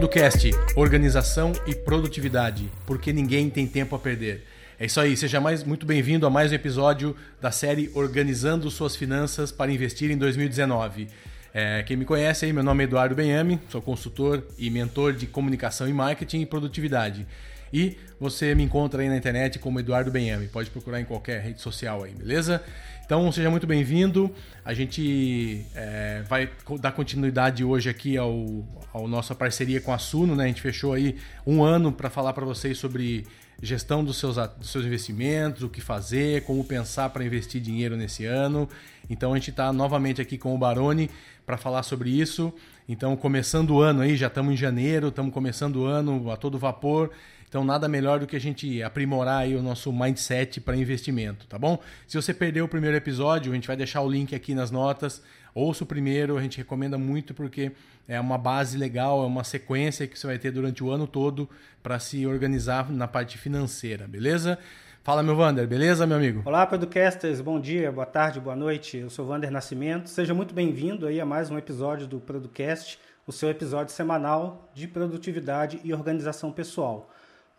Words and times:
Producast, 0.00 0.50
organização 0.76 1.52
e 1.66 1.74
produtividade, 1.74 2.72
porque 2.86 3.12
ninguém 3.12 3.50
tem 3.50 3.66
tempo 3.66 3.94
a 3.94 3.98
perder. 3.98 4.46
É 4.78 4.86
isso 4.86 4.98
aí, 4.98 5.14
seja 5.14 5.42
mais, 5.42 5.62
muito 5.62 5.84
bem-vindo 5.84 6.26
a 6.26 6.30
mais 6.30 6.50
um 6.50 6.54
episódio 6.54 7.14
da 7.38 7.50
série 7.50 7.90
Organizando 7.94 8.70
Suas 8.70 8.96
Finanças 8.96 9.52
para 9.52 9.70
Investir 9.70 10.10
em 10.10 10.16
2019. 10.16 11.06
É, 11.52 11.82
quem 11.82 11.98
me 11.98 12.06
conhece 12.06 12.46
aí, 12.46 12.52
meu 12.52 12.62
nome 12.62 12.82
é 12.82 12.86
Eduardo 12.86 13.14
Benhame, 13.14 13.60
sou 13.68 13.82
consultor 13.82 14.42
e 14.56 14.70
mentor 14.70 15.12
de 15.12 15.26
comunicação 15.26 15.86
e 15.86 15.92
marketing 15.92 16.40
e 16.40 16.46
produtividade. 16.46 17.26
E 17.72 17.96
você 18.18 18.54
me 18.54 18.62
encontra 18.62 19.02
aí 19.02 19.08
na 19.08 19.16
internet 19.16 19.58
como 19.58 19.80
Eduardo 19.80 20.10
Benhame, 20.10 20.48
pode 20.48 20.70
procurar 20.70 21.00
em 21.00 21.04
qualquer 21.04 21.40
rede 21.40 21.60
social 21.60 22.02
aí, 22.02 22.12
beleza? 22.12 22.62
Então 23.04 23.30
seja 23.32 23.50
muito 23.50 23.66
bem-vindo. 23.66 24.32
A 24.64 24.72
gente 24.72 25.66
é, 25.74 26.22
vai 26.28 26.48
dar 26.80 26.92
continuidade 26.92 27.64
hoje 27.64 27.88
aqui 27.88 28.16
ao, 28.16 28.64
ao 28.92 29.08
nossa 29.08 29.34
parceria 29.34 29.80
com 29.80 29.92
a 29.92 29.98
Suno, 29.98 30.36
né? 30.36 30.44
A 30.44 30.46
gente 30.46 30.62
fechou 30.62 30.92
aí 30.92 31.16
um 31.46 31.62
ano 31.62 31.90
para 31.90 32.08
falar 32.08 32.32
para 32.32 32.44
vocês 32.44 32.78
sobre 32.78 33.26
gestão 33.62 34.04
dos 34.04 34.16
seus, 34.16 34.36
dos 34.36 34.70
seus 34.70 34.84
investimentos, 34.84 35.62
o 35.62 35.68
que 35.68 35.80
fazer, 35.80 36.44
como 36.44 36.64
pensar 36.64 37.10
para 37.10 37.24
investir 37.24 37.60
dinheiro 37.60 37.96
nesse 37.96 38.24
ano. 38.24 38.68
Então 39.08 39.32
a 39.32 39.36
gente 39.36 39.50
está 39.50 39.72
novamente 39.72 40.20
aqui 40.20 40.38
com 40.38 40.54
o 40.54 40.58
Baroni 40.58 41.10
para 41.44 41.56
falar 41.56 41.82
sobre 41.82 42.10
isso. 42.10 42.52
Então, 42.88 43.16
começando 43.16 43.70
o 43.70 43.80
ano 43.80 44.02
aí, 44.02 44.16
já 44.16 44.28
estamos 44.28 44.52
em 44.52 44.56
janeiro, 44.56 45.08
estamos 45.08 45.32
começando 45.32 45.76
o 45.76 45.84
ano 45.84 46.30
a 46.30 46.36
todo 46.36 46.58
vapor. 46.58 47.10
Então, 47.50 47.64
nada 47.64 47.88
melhor 47.88 48.20
do 48.20 48.28
que 48.28 48.36
a 48.36 48.40
gente 48.40 48.80
aprimorar 48.80 49.38
aí 49.38 49.56
o 49.56 49.62
nosso 49.62 49.92
mindset 49.92 50.60
para 50.60 50.76
investimento, 50.76 51.48
tá 51.48 51.58
bom? 51.58 51.80
Se 52.06 52.16
você 52.16 52.32
perdeu 52.32 52.64
o 52.64 52.68
primeiro 52.68 52.96
episódio, 52.96 53.50
a 53.50 53.54
gente 53.56 53.66
vai 53.66 53.76
deixar 53.76 54.02
o 54.02 54.08
link 54.08 54.36
aqui 54.36 54.54
nas 54.54 54.70
notas. 54.70 55.20
Ouça 55.52 55.82
o 55.82 55.86
primeiro, 55.86 56.38
a 56.38 56.40
gente 56.40 56.58
recomenda 56.58 56.96
muito 56.96 57.34
porque 57.34 57.72
é 58.06 58.20
uma 58.20 58.38
base 58.38 58.78
legal, 58.78 59.24
é 59.24 59.26
uma 59.26 59.42
sequência 59.42 60.06
que 60.06 60.16
você 60.16 60.28
vai 60.28 60.38
ter 60.38 60.52
durante 60.52 60.84
o 60.84 60.92
ano 60.92 61.08
todo 61.08 61.50
para 61.82 61.98
se 61.98 62.24
organizar 62.24 62.88
na 62.88 63.08
parte 63.08 63.36
financeira, 63.36 64.06
beleza? 64.06 64.56
Fala, 65.02 65.20
meu 65.20 65.34
Vander, 65.34 65.66
beleza, 65.66 66.06
meu 66.06 66.18
amigo? 66.18 66.42
Olá, 66.44 66.64
Producasters, 66.64 67.40
bom 67.40 67.58
dia, 67.58 67.90
boa 67.90 68.06
tarde, 68.06 68.38
boa 68.38 68.54
noite. 68.54 68.98
Eu 68.98 69.10
sou 69.10 69.26
Vander 69.26 69.50
Nascimento. 69.50 70.08
Seja 70.08 70.32
muito 70.32 70.54
bem-vindo 70.54 71.04
aí 71.04 71.20
a 71.20 71.26
mais 71.26 71.50
um 71.50 71.58
episódio 71.58 72.06
do 72.06 72.20
Producast, 72.20 72.96
o 73.26 73.32
seu 73.32 73.50
episódio 73.50 73.92
semanal 73.92 74.70
de 74.72 74.86
produtividade 74.86 75.80
e 75.82 75.92
organização 75.92 76.52
pessoal. 76.52 77.10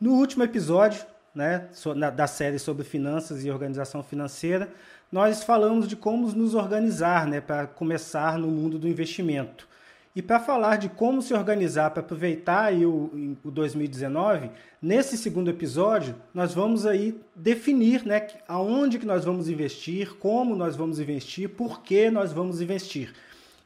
No 0.01 0.13
último 0.13 0.43
episódio 0.43 1.05
né, 1.33 1.69
da 2.15 2.25
série 2.25 2.57
sobre 2.57 2.83
finanças 2.83 3.45
e 3.45 3.51
organização 3.51 4.01
financeira, 4.01 4.67
nós 5.11 5.43
falamos 5.43 5.87
de 5.87 5.95
como 5.95 6.27
nos 6.31 6.55
organizar 6.55 7.27
né, 7.27 7.39
para 7.39 7.67
começar 7.67 8.35
no 8.39 8.47
mundo 8.47 8.79
do 8.79 8.87
investimento. 8.87 9.67
E 10.15 10.21
para 10.23 10.39
falar 10.39 10.77
de 10.77 10.89
como 10.89 11.21
se 11.21 11.35
organizar 11.35 11.91
para 11.91 12.01
aproveitar 12.01 12.73
o, 12.73 13.37
o 13.43 13.51
2019, 13.51 14.49
nesse 14.81 15.15
segundo 15.19 15.51
episódio, 15.51 16.15
nós 16.33 16.51
vamos 16.51 16.87
aí 16.87 17.21
definir 17.35 18.03
né, 18.03 18.25
aonde 18.47 18.97
que 18.97 19.05
nós 19.05 19.23
vamos 19.23 19.49
investir, 19.49 20.15
como 20.15 20.55
nós 20.55 20.75
vamos 20.75 20.99
investir, 20.99 21.47
por 21.47 21.83
que 21.83 22.09
nós 22.09 22.33
vamos 22.33 22.59
investir. 22.59 23.13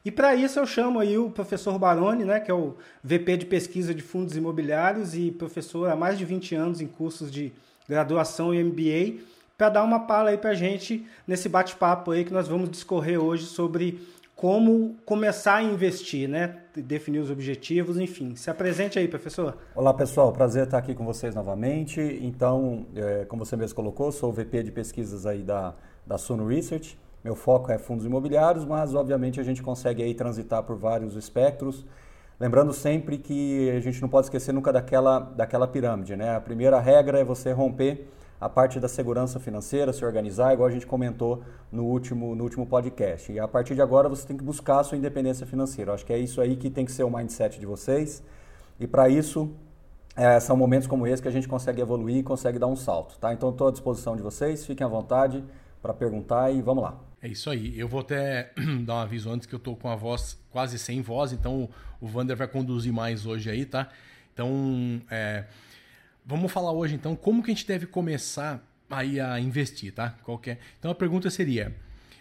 E 0.06 0.10
para 0.12 0.36
isso 0.36 0.60
eu 0.60 0.64
chamo 0.64 1.00
aí 1.00 1.18
o 1.18 1.28
professor 1.30 1.76
Baroni, 1.80 2.24
né, 2.24 2.38
que 2.38 2.48
é 2.48 2.54
o 2.54 2.76
VP 3.02 3.38
de 3.38 3.46
pesquisa 3.46 3.92
de 3.92 4.04
fundos 4.04 4.36
imobiliários 4.36 5.16
e 5.16 5.32
professor 5.32 5.90
há 5.90 5.96
mais 5.96 6.16
de 6.16 6.24
20 6.24 6.54
anos 6.54 6.80
em 6.80 6.86
cursos 6.86 7.28
de 7.28 7.52
graduação 7.88 8.54
e 8.54 8.62
MBA, 8.62 9.24
para 9.58 9.68
dar 9.68 9.82
uma 9.82 10.06
pala 10.06 10.30
aí 10.30 10.38
para 10.38 10.50
a 10.50 10.54
gente 10.54 11.04
nesse 11.26 11.48
bate-papo 11.48 12.12
aí 12.12 12.24
que 12.24 12.32
nós 12.32 12.46
vamos 12.46 12.70
discorrer 12.70 13.20
hoje 13.20 13.46
sobre 13.46 14.00
como 14.36 14.94
começar 15.04 15.56
a 15.56 15.62
investir, 15.64 16.28
né? 16.28 16.56
Definir 16.76 17.18
os 17.18 17.30
objetivos, 17.30 17.98
enfim. 17.98 18.36
Se 18.36 18.48
apresente 18.48 19.00
aí, 19.00 19.08
professor. 19.08 19.56
Olá, 19.74 19.92
pessoal. 19.92 20.30
Prazer 20.30 20.66
estar 20.66 20.78
aqui 20.78 20.94
com 20.94 21.04
vocês 21.04 21.34
novamente. 21.34 22.00
Então, 22.22 22.86
é, 22.94 23.24
como 23.24 23.44
você 23.44 23.56
mesmo 23.56 23.74
colocou, 23.74 24.12
sou 24.12 24.30
o 24.30 24.32
VP 24.32 24.62
de 24.62 24.70
pesquisas 24.70 25.26
aí 25.26 25.42
da, 25.42 25.74
da 26.06 26.16
Suno 26.16 26.46
Research. 26.46 26.96
Meu 27.26 27.34
foco 27.34 27.72
é 27.72 27.76
fundos 27.76 28.06
imobiliários, 28.06 28.64
mas 28.64 28.94
obviamente 28.94 29.40
a 29.40 29.42
gente 29.42 29.60
consegue 29.60 30.00
aí 30.00 30.14
transitar 30.14 30.62
por 30.62 30.76
vários 30.76 31.16
espectros. 31.16 31.84
Lembrando 32.38 32.72
sempre 32.72 33.18
que 33.18 33.68
a 33.68 33.80
gente 33.80 34.00
não 34.00 34.08
pode 34.08 34.26
esquecer 34.26 34.52
nunca 34.52 34.72
daquela, 34.72 35.18
daquela 35.18 35.66
pirâmide, 35.66 36.14
né? 36.14 36.36
A 36.36 36.40
primeira 36.40 36.78
regra 36.78 37.18
é 37.18 37.24
você 37.24 37.50
romper 37.50 38.08
a 38.40 38.48
parte 38.48 38.78
da 38.78 38.86
segurança 38.86 39.40
financeira, 39.40 39.92
se 39.92 40.04
organizar, 40.04 40.52
igual 40.52 40.68
a 40.68 40.70
gente 40.70 40.86
comentou 40.86 41.42
no 41.72 41.86
último, 41.86 42.36
no 42.36 42.44
último 42.44 42.64
podcast. 42.64 43.32
E 43.32 43.40
a 43.40 43.48
partir 43.48 43.74
de 43.74 43.82
agora 43.82 44.08
você 44.08 44.24
tem 44.24 44.36
que 44.36 44.44
buscar 44.44 44.78
a 44.78 44.84
sua 44.84 44.96
independência 44.96 45.44
financeira. 45.44 45.94
Acho 45.94 46.06
que 46.06 46.12
é 46.12 46.18
isso 46.18 46.40
aí 46.40 46.54
que 46.54 46.70
tem 46.70 46.84
que 46.84 46.92
ser 46.92 47.02
o 47.02 47.10
mindset 47.10 47.58
de 47.58 47.66
vocês. 47.66 48.22
E 48.78 48.86
para 48.86 49.08
isso, 49.08 49.50
é, 50.14 50.38
são 50.38 50.56
momentos 50.56 50.86
como 50.86 51.08
esse 51.08 51.20
que 51.20 51.26
a 51.26 51.32
gente 51.32 51.48
consegue 51.48 51.82
evoluir 51.82 52.18
e 52.18 52.22
consegue 52.22 52.56
dar 52.56 52.68
um 52.68 52.76
salto, 52.76 53.18
tá? 53.18 53.32
Então 53.32 53.50
estou 53.50 53.66
à 53.66 53.72
disposição 53.72 54.14
de 54.14 54.22
vocês, 54.22 54.64
fiquem 54.64 54.86
à 54.86 54.88
vontade 54.88 55.42
para 55.86 55.94
perguntar 55.94 56.50
e 56.50 56.60
vamos 56.60 56.82
lá. 56.82 56.98
É 57.22 57.28
isso 57.28 57.48
aí. 57.48 57.78
Eu 57.78 57.86
vou 57.86 58.00
até 58.00 58.52
dar 58.84 58.94
um 58.94 58.98
aviso 58.98 59.30
antes 59.30 59.46
que 59.46 59.54
eu 59.54 59.58
tô 59.58 59.76
com 59.76 59.88
a 59.88 59.94
voz 59.94 60.38
quase 60.50 60.78
sem 60.78 61.00
voz, 61.00 61.32
então 61.32 61.68
o 62.00 62.06
Vander 62.06 62.36
vai 62.36 62.48
conduzir 62.48 62.92
mais 62.92 63.24
hoje 63.24 63.48
aí, 63.48 63.64
tá? 63.64 63.88
Então, 64.34 65.00
é, 65.10 65.44
vamos 66.24 66.50
falar 66.52 66.72
hoje 66.72 66.94
então 66.94 67.16
como 67.16 67.42
que 67.42 67.50
a 67.50 67.54
gente 67.54 67.66
deve 67.66 67.86
começar 67.86 68.60
aí 68.90 69.20
a 69.20 69.38
investir, 69.38 69.94
tá? 69.94 70.14
Qualquer. 70.24 70.52
É? 70.52 70.58
Então 70.78 70.90
a 70.90 70.94
pergunta 70.94 71.30
seria, 71.30 71.74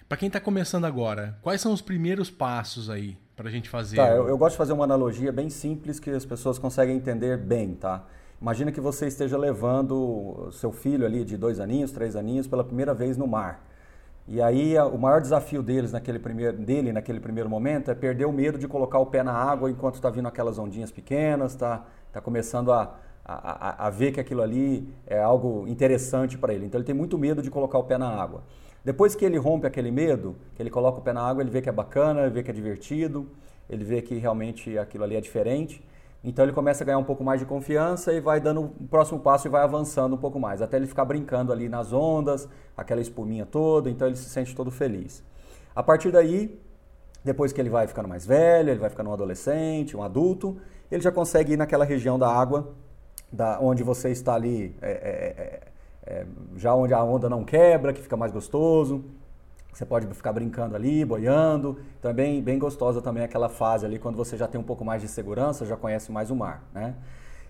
para 0.07 0.17
quem 0.17 0.27
está 0.27 0.39
começando 0.39 0.85
agora, 0.85 1.37
quais 1.41 1.59
são 1.59 1.73
os 1.73 1.81
primeiros 1.81 2.29
passos 2.29 2.89
aí 2.89 3.17
para 3.35 3.49
a 3.49 3.51
gente 3.51 3.67
fazer? 3.67 3.97
Tá, 3.97 4.09
eu, 4.09 4.27
eu 4.27 4.37
gosto 4.37 4.53
de 4.53 4.57
fazer 4.57 4.73
uma 4.73 4.83
analogia 4.83 5.31
bem 5.31 5.49
simples 5.49 5.99
que 5.99 6.11
as 6.11 6.25
pessoas 6.25 6.59
conseguem 6.59 6.95
entender 6.95 7.37
bem, 7.37 7.73
tá? 7.73 8.05
Imagina 8.41 8.71
que 8.71 8.81
você 8.81 9.07
esteja 9.07 9.37
levando 9.37 10.49
seu 10.51 10.71
filho 10.71 11.05
ali 11.05 11.23
de 11.23 11.37
dois 11.37 11.59
aninhos, 11.59 11.91
três 11.91 12.15
aninhos 12.15 12.47
pela 12.47 12.63
primeira 12.63 12.93
vez 12.93 13.17
no 13.17 13.25
mar. 13.25 13.65
E 14.27 14.41
aí 14.41 14.77
o 14.79 14.97
maior 14.97 15.21
desafio 15.21 15.61
deles 15.61 15.91
naquele 15.91 16.19
primeiro, 16.19 16.57
dele 16.57 16.91
naquele 16.91 17.19
primeiro 17.19 17.49
momento 17.49 17.91
é 17.91 17.95
perder 17.95 18.25
o 18.25 18.33
medo 18.33 18.57
de 18.57 18.67
colocar 18.67 18.99
o 18.99 19.05
pé 19.05 19.21
na 19.23 19.31
água 19.31 19.69
enquanto 19.69 19.95
está 19.95 20.09
vindo 20.09 20.27
aquelas 20.27 20.57
ondinhas 20.57 20.91
pequenas, 20.91 21.51
está 21.51 21.85
tá 22.11 22.19
começando 22.19 22.73
a, 22.73 22.95
a, 23.23 23.87
a, 23.87 23.89
ver 23.89 24.11
que 24.11 24.19
aquilo 24.19 24.41
ali 24.41 24.91
é 25.07 25.21
algo 25.21 25.67
interessante 25.67 26.37
para 26.37 26.53
ele. 26.53 26.65
Então 26.65 26.79
ele 26.79 26.85
tem 26.85 26.95
muito 26.95 27.17
medo 27.17 27.41
de 27.41 27.49
colocar 27.49 27.77
o 27.77 27.83
pé 27.83 27.97
na 27.97 28.09
água. 28.09 28.43
Depois 28.83 29.15
que 29.15 29.23
ele 29.23 29.37
rompe 29.37 29.65
aquele 29.65 29.91
medo, 29.91 30.35
que 30.55 30.61
ele 30.61 30.69
coloca 30.69 30.99
o 30.99 31.01
pé 31.01 31.13
na 31.13 31.21
água, 31.21 31.41
ele 31.41 31.51
vê 31.51 31.61
que 31.61 31.69
é 31.69 31.71
bacana, 31.71 32.21
ele 32.21 32.31
vê 32.31 32.43
que 32.43 32.51
é 32.51 32.53
divertido, 32.53 33.27
ele 33.69 33.83
vê 33.83 34.01
que 34.01 34.15
realmente 34.15 34.77
aquilo 34.77 35.03
ali 35.03 35.15
é 35.15 35.21
diferente. 35.21 35.83
Então 36.25 36.43
ele 36.43 36.51
começa 36.51 36.83
a 36.83 36.85
ganhar 36.85 36.97
um 36.97 37.03
pouco 37.03 37.23
mais 37.23 37.39
de 37.39 37.45
confiança 37.45 38.11
e 38.11 38.19
vai 38.19 38.39
dando 38.39 38.61
o 38.63 38.87
próximo 38.89 39.19
passo 39.19 39.47
e 39.47 39.49
vai 39.49 39.61
avançando 39.61 40.15
um 40.15 40.17
pouco 40.17 40.39
mais, 40.39 40.59
até 40.59 40.75
ele 40.75 40.87
ficar 40.87 41.05
brincando 41.05 41.53
ali 41.53 41.69
nas 41.69 41.93
ondas, 41.93 42.49
aquela 42.75 42.99
espuminha 42.99 43.45
toda, 43.45 43.91
então 43.91 44.07
ele 44.07 44.15
se 44.15 44.27
sente 44.27 44.55
todo 44.55 44.71
feliz. 44.71 45.23
A 45.75 45.83
partir 45.83 46.11
daí, 46.11 46.59
depois 47.23 47.53
que 47.53 47.61
ele 47.61 47.69
vai 47.69 47.85
ficando 47.85 48.09
mais 48.09 48.25
velho, 48.25 48.71
ele 48.71 48.79
vai 48.79 48.89
ficando 48.89 49.11
um 49.11 49.13
adolescente, 49.13 49.95
um 49.95 50.01
adulto, 50.01 50.57
ele 50.91 51.03
já 51.03 51.11
consegue 51.11 51.53
ir 51.53 51.57
naquela 51.57 51.85
região 51.85 52.17
da 52.17 52.27
água, 52.27 52.73
da, 53.31 53.59
onde 53.61 53.83
você 53.83 54.09
está 54.09 54.33
ali, 54.33 54.75
é, 54.81 54.91
é, 54.91 56.11
é, 56.11 56.21
é 56.21 56.25
já 56.55 56.73
onde 56.73 56.93
a 56.95 57.03
onda 57.03 57.29
não 57.29 57.43
quebra, 57.45 57.93
que 57.93 58.01
fica 58.01 58.17
mais 58.17 58.31
gostoso, 58.31 59.05
você 59.75 59.85
pode 59.85 60.07
ficar 60.13 60.31
brincando 60.31 60.73
ali, 60.73 61.03
boiando. 61.03 61.77
Então 61.99 62.09
é 62.09 62.13
bem 62.13 62.57
gostosa 62.57 63.01
também 63.01 63.23
aquela 63.23 63.49
fase 63.49 63.85
ali 63.85 63.99
quando 63.99 64.15
você 64.15 64.37
já 64.37 64.47
tem 64.47 64.59
um 64.59 64.63
pouco 64.63 64.85
mais 64.85 65.01
de 65.01 65.07
segurança, 65.09 65.65
já 65.65 65.75
conhece 65.75 66.13
mais 66.13 66.31
o 66.31 66.35
mar, 66.35 66.63
né? 66.73 66.95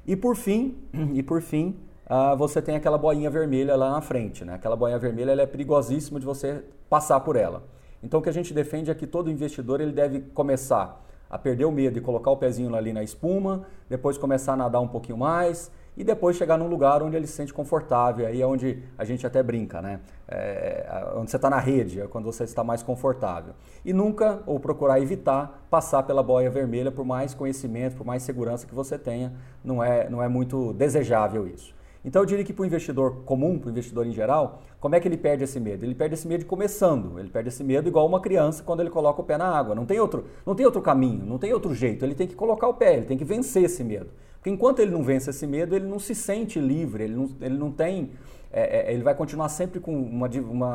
E 0.07 0.15
por 0.15 0.35
fim, 0.35 0.75
e 1.13 1.21
por 1.21 1.39
fim, 1.39 1.77
uh, 2.09 2.35
você 2.35 2.63
tem 2.63 2.75
aquela 2.75 2.97
boinha 2.97 3.29
vermelha 3.29 3.75
lá 3.75 3.91
na 3.91 4.01
frente, 4.01 4.43
né? 4.43 4.55
Aquela 4.55 4.75
boinha 4.75 4.97
vermelha 4.97 5.33
ela 5.33 5.43
é 5.43 5.45
perigosíssima 5.45 6.19
de 6.19 6.25
você 6.25 6.63
passar 6.89 7.19
por 7.19 7.35
ela. 7.35 7.63
Então 8.01 8.19
o 8.19 8.23
que 8.23 8.29
a 8.29 8.33
gente 8.33 8.55
defende 8.55 8.89
é 8.89 8.95
que 8.95 9.05
todo 9.05 9.29
investidor 9.29 9.79
ele 9.79 9.91
deve 9.91 10.21
começar 10.21 11.05
a 11.29 11.37
perder 11.37 11.65
o 11.65 11.71
medo 11.71 11.99
e 11.99 12.01
colocar 12.01 12.31
o 12.31 12.37
pezinho 12.37 12.73
ali 12.75 12.91
na 12.91 13.03
espuma, 13.03 13.67
depois 13.87 14.17
começar 14.17 14.53
a 14.53 14.55
nadar 14.55 14.81
um 14.81 14.87
pouquinho 14.87 15.17
mais 15.19 15.71
e 15.97 16.03
depois 16.03 16.35
chegar 16.35 16.57
num 16.57 16.67
lugar 16.67 17.03
onde 17.03 17.15
ele 17.15 17.27
se 17.27 17.33
sente 17.33 17.53
confortável. 17.53 18.25
Aí 18.25 18.41
é 18.41 18.47
onde 18.47 18.81
a 18.97 19.05
gente 19.05 19.25
até 19.25 19.43
brinca, 19.43 19.81
né? 19.81 19.99
É, 20.27 21.05
onde 21.15 21.29
você 21.29 21.35
está 21.35 21.49
na 21.49 21.59
rede, 21.59 22.01
é 22.01 22.07
quando 22.07 22.25
você 22.25 22.43
está 22.43 22.63
mais 22.63 22.81
confortável. 22.81 23.53
E 23.83 23.93
nunca, 23.93 24.41
ou 24.45 24.59
procurar 24.59 24.99
evitar, 24.99 25.65
passar 25.69 26.03
pela 26.03 26.23
boia 26.23 26.49
vermelha, 26.49 26.91
por 26.91 27.05
mais 27.05 27.33
conhecimento, 27.33 27.95
por 27.95 28.05
mais 28.05 28.23
segurança 28.23 28.65
que 28.65 28.73
você 28.73 28.97
tenha, 28.97 29.33
não 29.63 29.83
é, 29.83 30.09
não 30.09 30.23
é 30.23 30.27
muito 30.27 30.73
desejável 30.73 31.47
isso. 31.47 31.74
Então 32.05 32.21
eu 32.21 32.25
diria 32.25 32.45
que 32.45 32.53
para 32.53 32.61
o 32.61 32.65
investidor 32.67 33.23
comum, 33.25 33.57
para 33.57 33.67
o 33.67 33.71
investidor 33.71 34.05
em 34.05 34.11
geral, 34.11 34.61
como 34.79 34.93
é 34.93 34.99
que 34.99 35.07
ele 35.07 35.17
perde 35.17 35.43
esse 35.43 35.59
medo? 35.59 35.83
Ele 35.83 35.95
perde 35.95 36.13
esse 36.13 36.27
medo 36.27 36.45
começando. 36.45 37.19
Ele 37.19 37.29
perde 37.29 37.49
esse 37.49 37.63
medo 37.63 37.89
igual 37.89 38.05
uma 38.05 38.21
criança 38.21 38.61
quando 38.61 38.81
ele 38.81 38.91
coloca 38.91 39.21
o 39.21 39.23
pé 39.23 39.37
na 39.37 39.47
água. 39.47 39.73
Não 39.73 39.87
tem 39.87 39.99
outro, 39.99 40.25
não 40.45 40.53
tem 40.53 40.65
outro 40.67 40.83
caminho, 40.83 41.25
não 41.25 41.39
tem 41.39 41.51
outro 41.51 41.73
jeito. 41.73 42.05
Ele 42.05 42.13
tem 42.13 42.27
que 42.27 42.35
colocar 42.35 42.67
o 42.67 42.75
pé, 42.75 42.97
ele 42.97 43.05
tem 43.07 43.17
que 43.17 43.25
vencer 43.25 43.63
esse 43.63 43.83
medo. 43.83 44.11
Porque 44.35 44.51
enquanto 44.51 44.79
ele 44.79 44.91
não 44.91 45.01
vence 45.01 45.31
esse 45.31 45.47
medo, 45.47 45.75
ele 45.75 45.87
não 45.87 45.97
se 45.97 46.13
sente 46.13 46.59
livre, 46.59 47.05
ele 47.05 47.15
não, 47.15 47.29
ele 47.41 47.57
não 47.57 47.71
tem. 47.71 48.11
É, 48.53 48.91
é, 48.91 48.93
ele 48.93 49.01
vai 49.01 49.15
continuar 49.15 49.49
sempre 49.49 49.79
com 49.79 49.91
uma, 49.91 50.29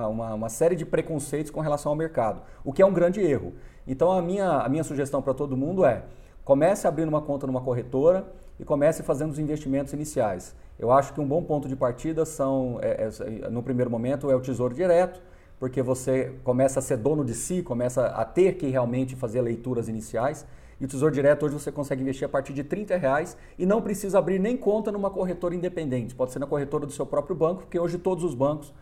uma, 0.08 0.34
uma, 0.34 0.48
série 0.48 0.74
de 0.74 0.84
preconceitos 0.84 1.52
com 1.52 1.60
relação 1.60 1.92
ao 1.92 1.96
mercado, 1.96 2.42
o 2.64 2.72
que 2.72 2.82
é 2.82 2.86
um 2.86 2.92
grande 2.92 3.20
erro. 3.20 3.54
Então 3.86 4.10
a 4.10 4.20
minha, 4.20 4.58
a 4.58 4.68
minha 4.68 4.82
sugestão 4.82 5.22
para 5.22 5.32
todo 5.32 5.56
mundo 5.56 5.84
é 5.84 6.02
Comece 6.44 6.86
abrindo 6.88 7.08
uma 7.08 7.22
conta 7.22 7.46
numa 7.46 7.60
corretora 7.60 8.26
e 8.58 8.64
comece 8.64 9.04
fazendo 9.04 9.30
os 9.30 9.38
investimentos 9.38 9.92
iniciais. 9.92 10.54
Eu 10.80 10.90
acho 10.90 11.12
que 11.12 11.20
um 11.20 11.28
bom 11.28 11.42
ponto 11.42 11.68
de 11.68 11.76
partida 11.76 12.24
são, 12.24 12.78
é, 12.80 13.10
é, 13.44 13.50
no 13.50 13.62
primeiro 13.62 13.90
momento, 13.90 14.30
é 14.30 14.34
o 14.34 14.40
Tesouro 14.40 14.74
Direto, 14.74 15.20
porque 15.58 15.82
você 15.82 16.32
começa 16.42 16.78
a 16.78 16.82
ser 16.82 16.96
dono 16.96 17.22
de 17.22 17.34
si, 17.34 17.62
começa 17.62 18.06
a 18.06 18.24
ter 18.24 18.54
que 18.54 18.66
realmente 18.66 19.14
fazer 19.14 19.42
leituras 19.42 19.90
iniciais. 19.90 20.46
E 20.80 20.84
o 20.86 20.88
Tesouro 20.88 21.12
Direto 21.14 21.44
hoje 21.44 21.52
você 21.52 21.70
consegue 21.70 22.00
investir 22.00 22.24
a 22.24 22.30
partir 22.30 22.54
de 22.54 22.64
30 22.64 22.96
reais 22.96 23.36
e 23.58 23.66
não 23.66 23.82
precisa 23.82 24.18
abrir 24.18 24.38
nem 24.38 24.56
conta 24.56 24.90
numa 24.90 25.10
corretora 25.10 25.54
independente. 25.54 26.14
Pode 26.14 26.32
ser 26.32 26.38
na 26.38 26.46
corretora 26.46 26.86
do 26.86 26.92
seu 26.92 27.04
próprio 27.04 27.36
banco, 27.36 27.60
porque 27.60 27.78
hoje 27.78 27.98
todos 27.98 28.24
os 28.24 28.34
bancos 28.34 28.72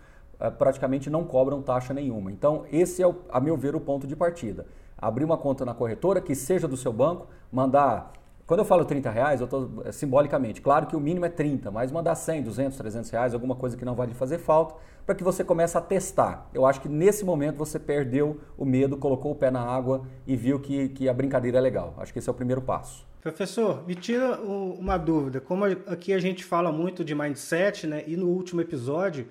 uh, 0.40 0.52
praticamente 0.56 1.10
não 1.10 1.24
cobram 1.24 1.60
taxa 1.60 1.92
nenhuma. 1.92 2.30
Então, 2.30 2.64
esse 2.70 3.02
é, 3.02 3.08
o, 3.08 3.16
a 3.28 3.40
meu 3.40 3.56
ver, 3.56 3.74
o 3.74 3.80
ponto 3.80 4.06
de 4.06 4.14
partida. 4.14 4.66
Abrir 4.96 5.24
uma 5.24 5.36
conta 5.36 5.64
na 5.64 5.74
corretora 5.74 6.20
que 6.20 6.36
seja 6.36 6.68
do 6.68 6.76
seu 6.76 6.92
banco, 6.92 7.26
mandar 7.50 8.12
quando 8.48 8.60
eu 8.60 8.64
falo 8.64 8.82
30 8.82 9.10
reais, 9.10 9.40
eu 9.42 9.44
estou 9.44 9.82
é, 9.84 9.92
simbolicamente. 9.92 10.62
Claro 10.62 10.86
que 10.86 10.96
o 10.96 11.00
mínimo 11.00 11.26
é 11.26 11.28
30, 11.28 11.70
mas 11.70 11.92
mandar 11.92 12.14
100, 12.14 12.44
200, 12.44 12.78
300 12.78 13.10
reais, 13.10 13.34
alguma 13.34 13.54
coisa 13.54 13.76
que 13.76 13.84
não 13.84 13.94
vai 13.94 14.06
lhe 14.06 14.14
fazer 14.14 14.38
falta, 14.38 14.74
para 15.04 15.14
que 15.14 15.22
você 15.22 15.44
comece 15.44 15.76
a 15.76 15.82
testar. 15.82 16.48
Eu 16.54 16.64
acho 16.64 16.80
que 16.80 16.88
nesse 16.88 17.26
momento 17.26 17.58
você 17.58 17.78
perdeu 17.78 18.40
o 18.56 18.64
medo, 18.64 18.96
colocou 18.96 19.32
o 19.32 19.34
pé 19.34 19.50
na 19.50 19.60
água 19.60 20.06
e 20.26 20.34
viu 20.34 20.58
que, 20.58 20.88
que 20.88 21.10
a 21.10 21.12
brincadeira 21.12 21.58
é 21.58 21.60
legal. 21.60 21.94
Acho 21.98 22.10
que 22.10 22.20
esse 22.20 22.28
é 22.28 22.32
o 22.32 22.34
primeiro 22.34 22.62
passo. 22.62 23.06
Professor, 23.20 23.86
me 23.86 23.94
tira 23.94 24.40
uma 24.40 24.96
dúvida. 24.96 25.42
Como 25.42 25.66
aqui 25.66 26.14
a 26.14 26.18
gente 26.18 26.42
fala 26.42 26.72
muito 26.72 27.04
de 27.04 27.14
mindset, 27.14 27.86
né? 27.86 28.02
E 28.06 28.16
no 28.16 28.28
último 28.28 28.62
episódio, 28.62 29.28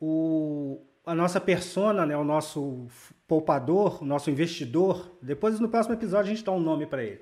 o, 0.00 0.80
a 1.04 1.12
nossa 1.12 1.40
persona, 1.40 2.06
né? 2.06 2.16
O 2.16 2.22
nosso 2.22 2.86
poupador, 3.26 4.00
o 4.00 4.06
nosso 4.06 4.30
investidor. 4.30 5.10
Depois 5.20 5.58
no 5.58 5.68
próximo 5.68 5.96
episódio 5.96 6.30
a 6.30 6.34
gente 6.34 6.44
dá 6.44 6.52
um 6.52 6.60
nome 6.60 6.86
para 6.86 7.02
ele 7.02 7.20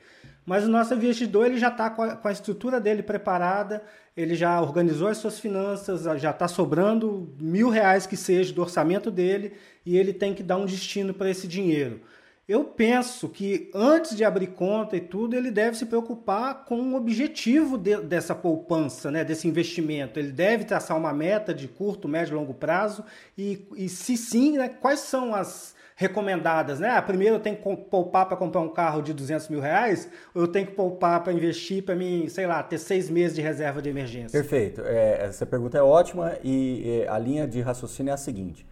mas 0.49 0.65
o 0.65 0.69
nosso 0.71 0.95
investidor 0.95 1.45
ele 1.45 1.59
já 1.59 1.69
está 1.69 1.91
com, 1.91 2.09
com, 2.09 2.27
a 2.27 2.33
estrutura 2.33 2.81
dele 2.81 3.03
preparada, 3.03 3.83
ele 4.17 4.35
já 4.35 4.59
organizou 4.62 5.09
as 5.09 5.19
suas 5.19 5.39
finanças, 5.39 6.05
já 6.19 6.31
está 6.31 6.49
sobrando 6.49 7.29
mil 7.39 7.69
reais 7.69 8.06
que 8.06 8.17
seja 8.17 8.50
do 8.55 8.62
orçamento 8.62 9.11
dele 9.11 9.53
e 9.85 9.99
ele 9.99 10.11
tem 10.11 10.33
que 10.33 10.43
dar 10.43 10.56
um 10.56 10.65
destino 10.65 11.12
para 11.12 11.29
esse 11.29 11.47
dinheiro. 11.47 12.00
Eu 12.49 12.65
penso 12.65 13.29
que 13.29 13.71
antes 13.75 14.17
de 14.17 14.25
abrir 14.25 14.47
conta 14.47 14.97
e 14.97 15.03
tudo, 15.03 15.37
ele 15.37 15.50
deve 15.50 15.77
se 15.77 15.85
preocupar 15.85 16.65
com 16.65 16.81
o 16.81 16.97
objetivo 16.97 17.77
de, 17.77 18.01
dessa 18.01 18.35
poupança, 18.35 19.11
né, 19.11 19.23
desse 19.23 19.47
investimento. 19.47 20.19
Ele 20.19 20.33
deve 20.33 20.65
traçar 20.65 20.97
uma 20.97 21.12
meta 21.12 21.53
de 21.53 21.69
curto, 21.69 22.09
médio 22.09 22.33
e 22.33 22.37
longo 22.37 22.55
prazo 22.55 23.05
e, 23.37 23.69
e 23.77 23.87
se 23.87 24.17
sim, 24.17 24.56
né, 24.56 24.71
quais 24.71 25.01
são 25.01 25.35
as, 25.35 25.75
recomendadas, 25.99 26.79
né? 26.79 26.91
Ah, 26.91 27.03
primeiro 27.03 27.35
eu 27.35 27.41
tenho 27.41 27.56
que 27.56 27.77
poupar 27.77 28.27
para 28.27 28.37
comprar 28.37 28.61
um 28.61 28.69
carro 28.69 29.03
de 29.03 29.12
200 29.12 29.49
mil 29.49 29.59
reais, 29.59 30.09
ou 30.33 30.43
eu 30.43 30.49
tenho 30.49 30.65
que 30.65 30.73
poupar 30.73 31.25
para 31.25 31.33
investir 31.33 31.85
para 31.85 31.97
mim, 31.97 32.29
sei 32.29 32.47
lá, 32.47 32.62
ter 32.62 32.79
seis 32.79 33.11
meses 33.11 33.35
de 33.35 33.43
reserva 33.43 33.83
de 33.83 33.89
emergência? 33.89 34.31
Perfeito. 34.31 34.81
É, 34.85 35.25
essa 35.25 35.45
pergunta 35.45 35.77
é 35.77 35.83
ótima 35.83 36.35
e 36.45 37.05
a 37.09 37.19
linha 37.19 37.49
de 37.49 37.61
raciocínio 37.61 38.12
é 38.12 38.15
a 38.15 38.17
seguinte: 38.17 38.65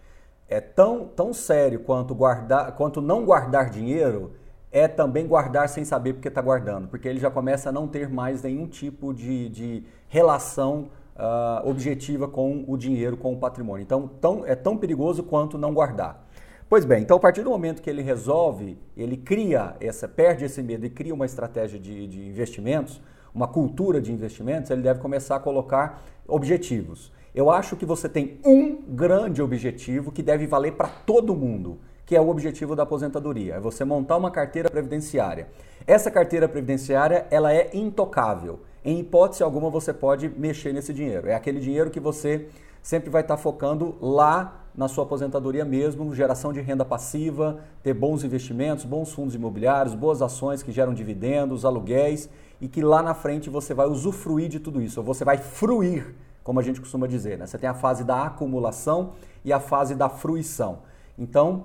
é 0.48 0.60
tão, 0.60 1.08
tão 1.08 1.32
sério 1.32 1.80
quanto 1.80 2.14
guardar, 2.14 2.70
quanto 2.76 3.00
não 3.00 3.24
guardar 3.24 3.70
dinheiro 3.70 4.32
é 4.70 4.86
também 4.86 5.26
guardar 5.26 5.68
sem 5.68 5.84
saber 5.84 6.12
porque 6.12 6.28
está 6.28 6.40
guardando, 6.40 6.86
porque 6.86 7.08
ele 7.08 7.18
já 7.18 7.30
começa 7.30 7.70
a 7.70 7.72
não 7.72 7.88
ter 7.88 8.08
mais 8.08 8.42
nenhum 8.42 8.68
tipo 8.68 9.12
de, 9.12 9.48
de 9.48 9.84
relação 10.06 10.90
uh, 11.16 11.68
objetiva 11.68 12.28
com 12.28 12.64
o 12.68 12.76
dinheiro, 12.76 13.16
com 13.16 13.32
o 13.32 13.36
patrimônio. 13.36 13.82
Então, 13.82 14.06
tão, 14.06 14.46
é 14.46 14.54
tão 14.54 14.76
perigoso 14.76 15.24
quanto 15.24 15.58
não 15.58 15.74
guardar. 15.74 16.25
Pois 16.68 16.84
bem, 16.84 17.02
então 17.02 17.16
a 17.16 17.20
partir 17.20 17.42
do 17.42 17.50
momento 17.50 17.80
que 17.80 17.88
ele 17.88 18.02
resolve, 18.02 18.76
ele 18.96 19.16
cria 19.16 19.76
essa, 19.80 20.08
perde 20.08 20.44
esse 20.44 20.60
medo 20.60 20.84
e 20.84 20.90
cria 20.90 21.14
uma 21.14 21.24
estratégia 21.24 21.78
de, 21.78 22.08
de 22.08 22.26
investimentos, 22.26 23.00
uma 23.32 23.46
cultura 23.46 24.00
de 24.00 24.12
investimentos, 24.12 24.68
ele 24.70 24.82
deve 24.82 24.98
começar 24.98 25.36
a 25.36 25.38
colocar 25.38 26.02
objetivos. 26.26 27.12
Eu 27.32 27.50
acho 27.50 27.76
que 27.76 27.86
você 27.86 28.08
tem 28.08 28.40
um 28.44 28.82
grande 28.82 29.40
objetivo 29.40 30.10
que 30.10 30.24
deve 30.24 30.44
valer 30.48 30.72
para 30.72 30.88
todo 30.88 31.36
mundo, 31.36 31.78
que 32.04 32.16
é 32.16 32.20
o 32.20 32.28
objetivo 32.28 32.74
da 32.74 32.82
aposentadoria. 32.82 33.54
É 33.54 33.60
você 33.60 33.84
montar 33.84 34.16
uma 34.16 34.32
carteira 34.32 34.68
previdenciária. 34.68 35.46
Essa 35.86 36.10
carteira 36.10 36.48
previdenciária, 36.48 37.28
ela 37.30 37.54
é 37.54 37.70
intocável. 37.74 38.58
Em 38.84 38.98
hipótese 38.98 39.42
alguma 39.42 39.70
você 39.70 39.92
pode 39.92 40.28
mexer 40.28 40.72
nesse 40.72 40.92
dinheiro. 40.92 41.28
É 41.28 41.34
aquele 41.34 41.60
dinheiro 41.60 41.90
que 41.90 42.00
você 42.00 42.48
sempre 42.82 43.10
vai 43.10 43.22
estar 43.22 43.36
focando 43.36 43.96
lá 44.00 44.65
na 44.76 44.88
sua 44.88 45.04
aposentadoria 45.04 45.64
mesmo, 45.64 46.14
geração 46.14 46.52
de 46.52 46.60
renda 46.60 46.84
passiva, 46.84 47.60
ter 47.82 47.94
bons 47.94 48.22
investimentos, 48.22 48.84
bons 48.84 49.12
fundos 49.12 49.34
imobiliários, 49.34 49.94
boas 49.94 50.20
ações 50.20 50.62
que 50.62 50.70
geram 50.70 50.92
dividendos, 50.92 51.64
aluguéis 51.64 52.28
e 52.60 52.68
que 52.68 52.82
lá 52.82 53.02
na 53.02 53.14
frente 53.14 53.48
você 53.48 53.72
vai 53.72 53.86
usufruir 53.86 54.48
de 54.48 54.60
tudo 54.60 54.82
isso, 54.82 55.00
ou 55.00 55.06
você 55.06 55.24
vai 55.24 55.38
fruir, 55.38 56.14
como 56.44 56.60
a 56.60 56.62
gente 56.62 56.80
costuma 56.80 57.06
dizer. 57.06 57.38
Né? 57.38 57.46
Você 57.46 57.56
tem 57.56 57.68
a 57.68 57.74
fase 57.74 58.04
da 58.04 58.24
acumulação 58.26 59.12
e 59.44 59.52
a 59.52 59.58
fase 59.60 59.94
da 59.94 60.08
fruição. 60.08 60.80
Então, 61.18 61.64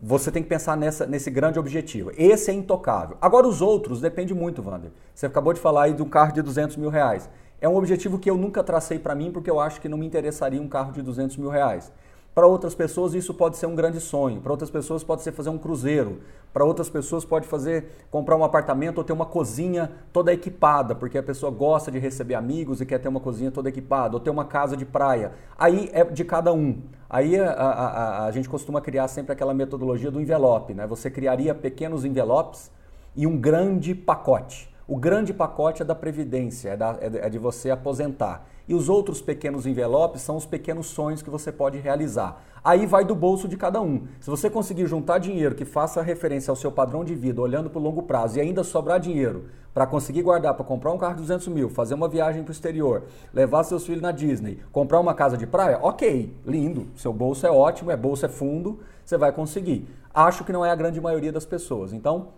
você 0.00 0.30
tem 0.30 0.42
que 0.42 0.48
pensar 0.48 0.76
nessa, 0.76 1.06
nesse 1.06 1.30
grande 1.30 1.58
objetivo. 1.58 2.10
Esse 2.16 2.50
é 2.50 2.54
intocável. 2.54 3.16
Agora, 3.20 3.46
os 3.46 3.60
outros 3.60 4.00
depende 4.00 4.34
muito, 4.34 4.62
Wander. 4.62 4.90
Você 5.14 5.26
acabou 5.26 5.52
de 5.52 5.60
falar 5.60 5.84
aí 5.84 5.94
de 5.94 6.02
um 6.02 6.08
carro 6.08 6.32
de 6.32 6.42
200 6.42 6.76
mil 6.76 6.90
reais. 6.90 7.28
É 7.60 7.68
um 7.68 7.76
objetivo 7.76 8.18
que 8.18 8.28
eu 8.28 8.36
nunca 8.36 8.62
tracei 8.62 8.98
para 8.98 9.14
mim 9.14 9.32
porque 9.32 9.50
eu 9.50 9.58
acho 9.58 9.80
que 9.80 9.88
não 9.88 9.96
me 9.96 10.06
interessaria 10.06 10.60
um 10.60 10.68
carro 10.68 10.92
de 10.92 11.00
200 11.00 11.38
mil 11.38 11.48
reais. 11.48 11.90
Para 12.36 12.46
outras 12.46 12.74
pessoas 12.74 13.14
isso 13.14 13.32
pode 13.32 13.56
ser 13.56 13.64
um 13.64 13.74
grande 13.74 13.98
sonho, 13.98 14.42
para 14.42 14.52
outras 14.52 14.68
pessoas 14.68 15.02
pode 15.02 15.22
ser 15.22 15.32
fazer 15.32 15.48
um 15.48 15.56
cruzeiro, 15.56 16.20
para 16.52 16.66
outras 16.66 16.90
pessoas 16.90 17.24
pode 17.24 17.48
fazer 17.48 17.86
comprar 18.10 18.36
um 18.36 18.44
apartamento 18.44 18.98
ou 18.98 19.04
ter 19.04 19.14
uma 19.14 19.24
cozinha 19.24 19.90
toda 20.12 20.34
equipada, 20.34 20.94
porque 20.94 21.16
a 21.16 21.22
pessoa 21.22 21.50
gosta 21.50 21.90
de 21.90 21.98
receber 21.98 22.34
amigos 22.34 22.82
e 22.82 22.84
quer 22.84 22.98
ter 22.98 23.08
uma 23.08 23.20
cozinha 23.20 23.50
toda 23.50 23.70
equipada, 23.70 24.16
ou 24.16 24.20
ter 24.20 24.28
uma 24.28 24.44
casa 24.44 24.76
de 24.76 24.84
praia. 24.84 25.32
Aí 25.56 25.88
é 25.94 26.04
de 26.04 26.24
cada 26.26 26.52
um. 26.52 26.82
Aí 27.08 27.40
a, 27.40 27.52
a, 27.52 27.70
a, 27.70 28.26
a 28.26 28.30
gente 28.32 28.50
costuma 28.50 28.82
criar 28.82 29.08
sempre 29.08 29.32
aquela 29.32 29.54
metodologia 29.54 30.10
do 30.10 30.20
envelope, 30.20 30.74
né? 30.74 30.86
Você 30.86 31.10
criaria 31.10 31.54
pequenos 31.54 32.04
envelopes 32.04 32.70
e 33.16 33.26
um 33.26 33.38
grande 33.38 33.94
pacote. 33.94 34.68
O 34.88 34.96
grande 34.96 35.34
pacote 35.34 35.82
é 35.82 35.84
da 35.84 35.96
previdência, 35.96 36.70
é, 36.70 36.76
da, 36.76 36.96
é 37.00 37.28
de 37.28 37.38
você 37.38 37.70
aposentar. 37.70 38.46
E 38.68 38.74
os 38.74 38.88
outros 38.88 39.20
pequenos 39.20 39.66
envelopes 39.66 40.22
são 40.22 40.36
os 40.36 40.46
pequenos 40.46 40.86
sonhos 40.86 41.22
que 41.22 41.30
você 41.30 41.50
pode 41.50 41.78
realizar. 41.78 42.40
Aí 42.62 42.86
vai 42.86 43.04
do 43.04 43.14
bolso 43.14 43.48
de 43.48 43.56
cada 43.56 43.80
um. 43.80 44.06
Se 44.20 44.30
você 44.30 44.48
conseguir 44.48 44.86
juntar 44.86 45.18
dinheiro 45.18 45.56
que 45.56 45.64
faça 45.64 46.02
referência 46.02 46.52
ao 46.52 46.56
seu 46.56 46.70
padrão 46.70 47.04
de 47.04 47.16
vida, 47.16 47.40
olhando 47.40 47.68
para 47.68 47.80
o 47.80 47.82
longo 47.82 48.04
prazo, 48.04 48.38
e 48.38 48.40
ainda 48.40 48.62
sobrar 48.62 49.00
dinheiro 49.00 49.46
para 49.74 49.88
conseguir 49.88 50.22
guardar, 50.22 50.54
para 50.54 50.64
comprar 50.64 50.92
um 50.92 50.98
carro 50.98 51.16
de 51.16 51.20
200 51.22 51.48
mil, 51.48 51.68
fazer 51.68 51.94
uma 51.94 52.08
viagem 52.08 52.42
para 52.42 52.50
o 52.50 52.52
exterior, 52.52 53.02
levar 53.34 53.62
seus 53.64 53.84
filhos 53.84 54.00
na 54.00 54.10
Disney, 54.10 54.58
comprar 54.72 55.00
uma 55.00 55.14
casa 55.14 55.36
de 55.36 55.46
praia, 55.46 55.80
ok, 55.82 56.32
lindo. 56.46 56.86
Seu 56.96 57.12
bolso 57.12 57.44
é 57.46 57.50
ótimo, 57.50 57.90
é 57.90 57.96
bolso 57.96 58.24
é 58.24 58.28
fundo, 58.28 58.78
você 59.04 59.18
vai 59.18 59.32
conseguir. 59.32 59.86
Acho 60.14 60.44
que 60.44 60.52
não 60.52 60.64
é 60.64 60.70
a 60.70 60.74
grande 60.74 61.00
maioria 61.00 61.30
das 61.30 61.44
pessoas. 61.44 61.92
Então, 61.92 62.28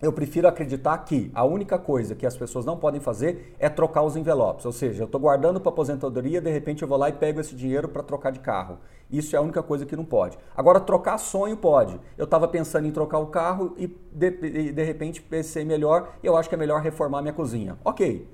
eu 0.00 0.12
prefiro 0.12 0.46
acreditar 0.46 0.98
que 0.98 1.30
a 1.34 1.44
única 1.44 1.78
coisa 1.78 2.14
que 2.14 2.26
as 2.26 2.36
pessoas 2.36 2.64
não 2.64 2.76
podem 2.76 3.00
fazer 3.00 3.54
é 3.58 3.68
trocar 3.68 4.02
os 4.02 4.16
envelopes. 4.16 4.66
Ou 4.66 4.72
seja, 4.72 5.02
eu 5.02 5.06
estou 5.06 5.20
guardando 5.20 5.60
para 5.60 5.70
aposentadoria, 5.70 6.40
de 6.40 6.50
repente 6.50 6.82
eu 6.82 6.88
vou 6.88 6.98
lá 6.98 7.08
e 7.08 7.12
pego 7.12 7.40
esse 7.40 7.54
dinheiro 7.54 7.88
para 7.88 8.02
trocar 8.02 8.30
de 8.30 8.40
carro. 8.40 8.78
Isso 9.10 9.34
é 9.34 9.38
a 9.38 9.42
única 9.42 9.62
coisa 9.62 9.86
que 9.86 9.96
não 9.96 10.04
pode. 10.04 10.38
Agora, 10.54 10.80
trocar 10.80 11.16
sonho 11.18 11.56
pode. 11.56 11.98
Eu 12.18 12.24
estava 12.24 12.46
pensando 12.46 12.86
em 12.86 12.90
trocar 12.90 13.18
o 13.18 13.26
carro 13.26 13.74
e 13.78 13.86
de, 13.86 14.30
de, 14.30 14.72
de 14.72 14.82
repente 14.82 15.22
pensei 15.22 15.64
melhor, 15.64 16.14
eu 16.22 16.36
acho 16.36 16.48
que 16.48 16.54
é 16.54 16.58
melhor 16.58 16.82
reformar 16.82 17.22
minha 17.22 17.34
cozinha. 17.34 17.78
Ok. 17.84 18.28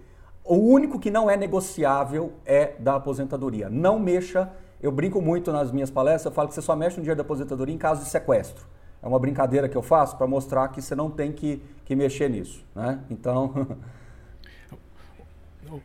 O 0.45 0.57
único 0.57 0.99
que 0.99 1.11
não 1.11 1.31
é 1.31 1.37
negociável 1.37 2.33
é 2.45 2.75
da 2.79 2.97
aposentadoria. 2.97 3.71
Não 3.71 4.01
mexa. 4.01 4.51
Eu 4.83 4.91
brinco 4.91 5.23
muito 5.23 5.53
nas 5.53 5.71
minhas 5.71 5.93
palestras, 5.93 6.25
eu 6.25 6.33
falo 6.33 6.49
que 6.49 6.55
você 6.55 6.63
só 6.63 6.75
mexe 6.75 6.97
no 6.97 7.03
dinheiro 7.03 7.17
da 7.19 7.23
aposentadoria 7.23 7.73
em 7.73 7.79
caso 7.79 8.03
de 8.03 8.09
sequestro 8.09 8.67
é 9.03 9.07
uma 9.07 9.19
brincadeira 9.19 9.69
que 9.69 9.77
eu 9.77 9.83
faço 9.83 10.17
para 10.17 10.27
mostrar 10.27 10.69
que 10.69 10.81
você 10.81 10.95
não 10.95 11.11
tem 11.11 11.33
que, 11.33 11.61
que 11.85 11.97
mexer 11.97 12.31
nisso. 12.31 12.65
Né? 12.75 13.01
Então. 13.11 13.77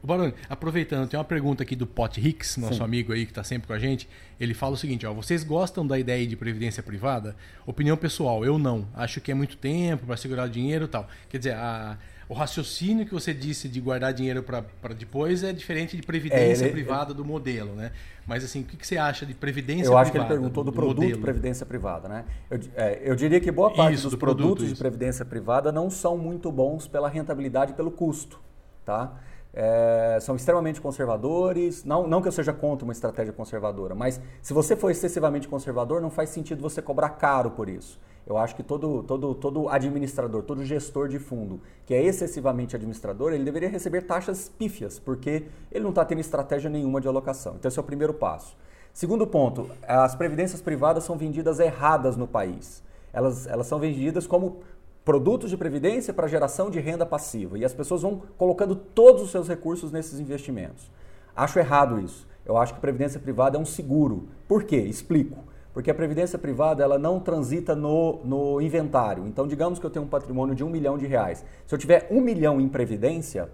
Baroni, 0.04 0.34
aproveitando, 0.50 1.08
tem 1.08 1.18
uma 1.18 1.24
pergunta 1.24 1.64
aqui 1.64 1.76
do 1.76 1.88
Pot 1.88 2.20
Hicks, 2.20 2.58
nosso 2.58 2.76
Sim. 2.76 2.84
amigo 2.84 3.14
aí 3.14 3.26
que 3.26 3.32
está 3.32 3.44
sempre 3.44 3.68
com 3.68 3.74
a 3.74 3.80
gente. 3.80 4.10
Ele 4.40 4.54
fala 4.54 4.74
o 4.74 4.78
seguinte: 4.78 5.06
ó, 5.06 5.14
vocês 5.14 5.44
gostam 5.44 5.88
da 5.88 5.98
ideia 5.98 6.28
de 6.28 6.36
previdência 6.36 6.84
privada? 6.84 7.36
Opinião 7.66 7.96
pessoal, 7.96 8.44
eu 8.44 8.60
não. 8.60 8.88
Acho 8.94 9.22
que 9.22 9.32
é 9.32 9.34
muito 9.34 9.56
tempo 9.58 10.06
para 10.06 10.18
segurar 10.18 10.48
dinheiro 10.50 10.86
e 10.86 10.88
tal. 10.90 11.08
Quer 11.30 11.38
dizer, 11.38 11.54
a, 11.56 11.98
o 12.30 12.34
raciocínio 12.34 13.06
que 13.06 13.14
você 13.14 13.34
disse 13.34 13.70
de 13.70 13.80
guardar 13.80 14.14
dinheiro 14.14 14.44
para 14.44 14.94
depois 14.94 15.44
é 15.44 15.54
diferente 15.54 15.96
de 15.96 16.04
previdência 16.04 16.66
é, 16.66 16.68
ele, 16.68 16.72
privada 16.72 17.12
ele, 17.12 17.18
do 17.18 17.26
modelo, 17.26 17.74
né? 17.74 17.92
Mas 18.26 18.44
assim, 18.44 18.62
o 18.62 18.64
que, 18.66 18.76
que 18.76 18.86
você 18.86 18.98
acha 18.98 19.26
de 19.26 19.34
previdência 19.34 19.84
privada? 19.84 19.96
Eu 19.96 19.98
acho 19.98 20.12
privada, 20.12 20.28
que 20.28 20.34
ele 20.34 20.40
perguntou 20.42 20.64
do, 20.64 20.72
do 20.72 20.76
produto 20.76 21.04
modelo. 21.04 21.22
previdência 21.22 21.66
privada, 21.66 22.10
né? 22.10 22.26
Eu, 22.50 22.60
é, 22.76 23.02
eu, 23.04 23.16
diria 23.16 23.40
que 23.40 23.50
boa 23.50 23.74
parte 23.74 23.94
isso, 23.94 24.04
dos 24.04 24.12
do 24.12 24.18
produtos 24.18 24.56
produto, 24.56 24.74
de 24.74 24.76
previdência 24.76 25.24
privada 25.24 25.72
não 25.72 25.90
são 25.90 26.18
muito 26.18 26.52
bons 26.52 26.86
pela 26.86 27.08
rentabilidade 27.08 27.72
e 27.72 27.76
pelo 27.76 27.92
custo, 27.92 28.40
tá? 28.84 29.14
É, 29.60 30.20
são 30.22 30.36
extremamente 30.36 30.80
conservadores. 30.80 31.84
Não, 31.84 32.08
não 32.08 32.22
que 32.22 32.28
eu 32.28 32.32
seja 32.32 32.54
contra 32.54 32.86
uma 32.86 32.94
estratégia 32.94 33.34
conservadora, 33.34 33.96
mas 33.96 34.22
se 34.40 34.54
você 34.54 34.76
for 34.76 34.92
excessivamente 34.92 35.48
conservador, 35.48 36.00
não 36.00 36.12
faz 36.12 36.30
sentido 36.30 36.62
você 36.62 36.80
cobrar 36.80 37.10
caro 37.10 37.50
por 37.50 37.68
isso. 37.68 38.00
Eu 38.28 38.38
acho 38.38 38.56
que 38.56 38.62
todo, 38.62 39.02
todo, 39.04 39.34
todo 39.34 39.68
administrador, 39.70 40.44
todo 40.44 40.64
gestor 40.64 41.08
de 41.08 41.18
fundo 41.18 41.60
que 41.88 41.94
é 41.94 42.04
excessivamente 42.04 42.76
administrador, 42.76 43.34
ele 43.34 43.44
deveria 43.44 43.70
receber 43.70 44.02
taxas 44.02 44.48
pífias, 44.48 45.00
porque 45.00 45.46
ele 45.72 45.84
não 45.84 45.90
está 45.90 46.06
tendo 46.06 46.22
estratégia 46.22 46.70
nenhuma 46.70 47.02
de 47.02 47.08
alocação. 47.08 47.56
Então, 47.58 47.68
esse 47.68 47.80
é 47.80 47.82
o 47.82 47.86
primeiro 47.86 48.14
passo. 48.14 48.56
Segundo 48.94 49.26
ponto, 49.26 49.72
as 49.88 50.14
previdências 50.14 50.62
privadas 50.62 51.04
são 51.04 51.18
vendidas 51.18 51.60
erradas 51.60 52.16
no 52.16 52.28
país. 52.28 52.84
Elas, 53.12 53.48
elas 53.48 53.66
são 53.66 53.80
vendidas 53.80 54.28
como 54.28 54.58
produtos 55.08 55.50
de 55.50 55.56
previdência 55.56 56.14
para 56.14 56.28
geração 56.28 56.70
de 56.70 56.82
renda 56.82 57.06
passiva. 57.06 57.58
E 57.58 57.64
as 57.64 57.74
pessoas 57.74 58.02
vão 58.02 58.24
colocando 58.38 58.76
todos 58.76 59.22
os 59.22 59.32
seus 59.32 59.48
recursos 59.48 59.90
nesses 59.90 60.20
investimentos. 60.20 60.92
Acho 61.34 61.60
errado 61.60 61.98
isso. 61.98 62.28
Eu 62.46 62.58
acho 62.58 62.74
que 62.74 62.82
previdência 62.82 63.18
privada 63.18 63.58
é 63.58 63.60
um 63.60 63.64
seguro. 63.64 64.28
Por 64.50 64.66
quê? 64.66 64.76
Explico. 64.76 65.38
Porque 65.74 65.90
a 65.90 65.96
previdência 65.96 66.38
privada 66.38 66.84
ela 66.84 67.00
não 67.00 67.22
transita 67.22 67.74
no, 67.74 68.20
no 68.26 68.60
inventário. 68.60 69.26
Então, 69.26 69.48
digamos 69.48 69.80
que 69.80 69.86
eu 69.86 69.90
tenho 69.90 70.04
um 70.04 70.10
patrimônio 70.10 70.54
de 70.54 70.62
um 70.62 70.70
milhão 70.70 70.98
de 70.98 71.08
reais. 71.08 71.46
Se 71.66 71.74
eu 71.74 71.80
tiver 71.80 72.10
um 72.12 72.20
milhão 72.20 72.60
em 72.60 72.68
previdência 72.68 73.50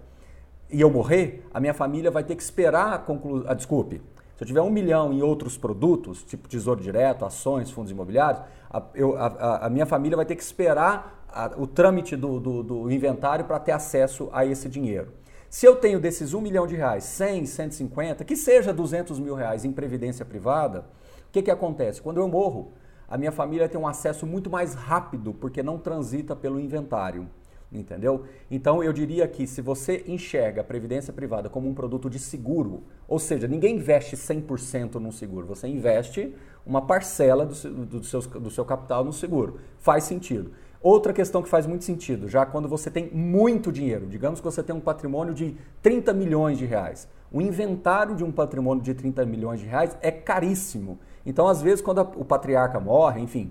e 0.68 0.80
eu 0.80 0.90
morrer, 0.90 1.46
a 1.54 1.60
minha 1.60 1.72
família 1.72 2.10
vai 2.10 2.24
ter 2.24 2.34
que 2.34 2.42
esperar 2.42 2.94
a 2.94 2.98
conclusão. 2.98 3.46
Ah, 3.48 3.54
desculpe. 3.54 4.02
Se 4.36 4.42
eu 4.42 4.46
tiver 4.48 4.62
um 4.62 4.70
milhão 4.70 5.12
em 5.12 5.22
outros 5.22 5.56
produtos, 5.56 6.24
tipo 6.24 6.48
tesouro 6.48 6.80
direto, 6.80 7.24
ações, 7.24 7.70
fundos 7.70 7.92
imobiliários, 7.92 8.42
a, 8.68 8.82
eu, 8.92 9.16
a, 9.16 9.66
a 9.66 9.70
minha 9.70 9.86
família 9.86 10.16
vai 10.16 10.26
ter 10.26 10.34
que 10.34 10.42
esperar 10.42 11.23
a, 11.34 11.52
o 11.56 11.66
trâmite 11.66 12.14
do, 12.14 12.38
do, 12.38 12.62
do 12.62 12.90
inventário 12.90 13.44
para 13.44 13.58
ter 13.58 13.72
acesso 13.72 14.30
a 14.32 14.46
esse 14.46 14.68
dinheiro. 14.68 15.12
Se 15.50 15.66
eu 15.66 15.76
tenho 15.76 16.00
desses 16.00 16.32
1 16.32 16.40
milhão 16.40 16.66
de 16.66 16.76
reais, 16.76 17.04
100, 17.04 17.46
150, 17.46 18.24
que 18.24 18.36
seja 18.36 18.72
200 18.72 19.18
mil 19.18 19.34
reais 19.34 19.64
em 19.64 19.72
previdência 19.72 20.24
privada, 20.24 20.86
o 21.28 21.32
que, 21.32 21.42
que 21.42 21.50
acontece? 21.50 22.00
Quando 22.00 22.18
eu 22.18 22.28
morro, 22.28 22.72
a 23.08 23.18
minha 23.18 23.32
família 23.32 23.68
tem 23.68 23.80
um 23.80 23.86
acesso 23.86 24.26
muito 24.26 24.48
mais 24.48 24.74
rápido, 24.74 25.34
porque 25.34 25.62
não 25.62 25.78
transita 25.78 26.34
pelo 26.34 26.58
inventário. 26.58 27.28
Entendeu? 27.72 28.24
Então 28.48 28.84
eu 28.84 28.92
diria 28.92 29.26
que 29.26 29.48
se 29.48 29.60
você 29.60 30.04
enxerga 30.06 30.60
a 30.60 30.64
previdência 30.64 31.12
privada 31.12 31.50
como 31.50 31.68
um 31.68 31.74
produto 31.74 32.08
de 32.08 32.20
seguro, 32.20 32.84
ou 33.08 33.18
seja, 33.18 33.48
ninguém 33.48 33.76
investe 33.76 34.16
100% 34.16 34.94
num 34.94 35.10
seguro, 35.10 35.44
você 35.44 35.66
investe 35.66 36.32
uma 36.64 36.82
parcela 36.82 37.44
do, 37.44 37.86
do, 37.86 38.04
seu, 38.04 38.20
do 38.20 38.50
seu 38.50 38.64
capital 38.64 39.04
no 39.04 39.12
seguro. 39.12 39.58
Faz 39.78 40.04
sentido. 40.04 40.52
Outra 40.84 41.14
questão 41.14 41.42
que 41.42 41.48
faz 41.48 41.66
muito 41.66 41.82
sentido, 41.82 42.28
já 42.28 42.44
quando 42.44 42.68
você 42.68 42.90
tem 42.90 43.08
muito 43.10 43.72
dinheiro, 43.72 44.06
digamos 44.06 44.38
que 44.38 44.44
você 44.44 44.62
tem 44.62 44.76
um 44.76 44.80
patrimônio 44.80 45.32
de 45.32 45.56
30 45.80 46.12
milhões 46.12 46.58
de 46.58 46.66
reais. 46.66 47.08
O 47.32 47.40
inventário 47.40 48.14
de 48.14 48.22
um 48.22 48.30
patrimônio 48.30 48.84
de 48.84 48.92
30 48.92 49.24
milhões 49.24 49.60
de 49.60 49.66
reais 49.66 49.96
é 50.02 50.10
caríssimo. 50.10 50.98
Então, 51.24 51.48
às 51.48 51.62
vezes, 51.62 51.80
quando 51.80 52.00
a, 52.00 52.02
o 52.02 52.22
patriarca 52.22 52.78
morre, 52.78 53.22
enfim, 53.22 53.50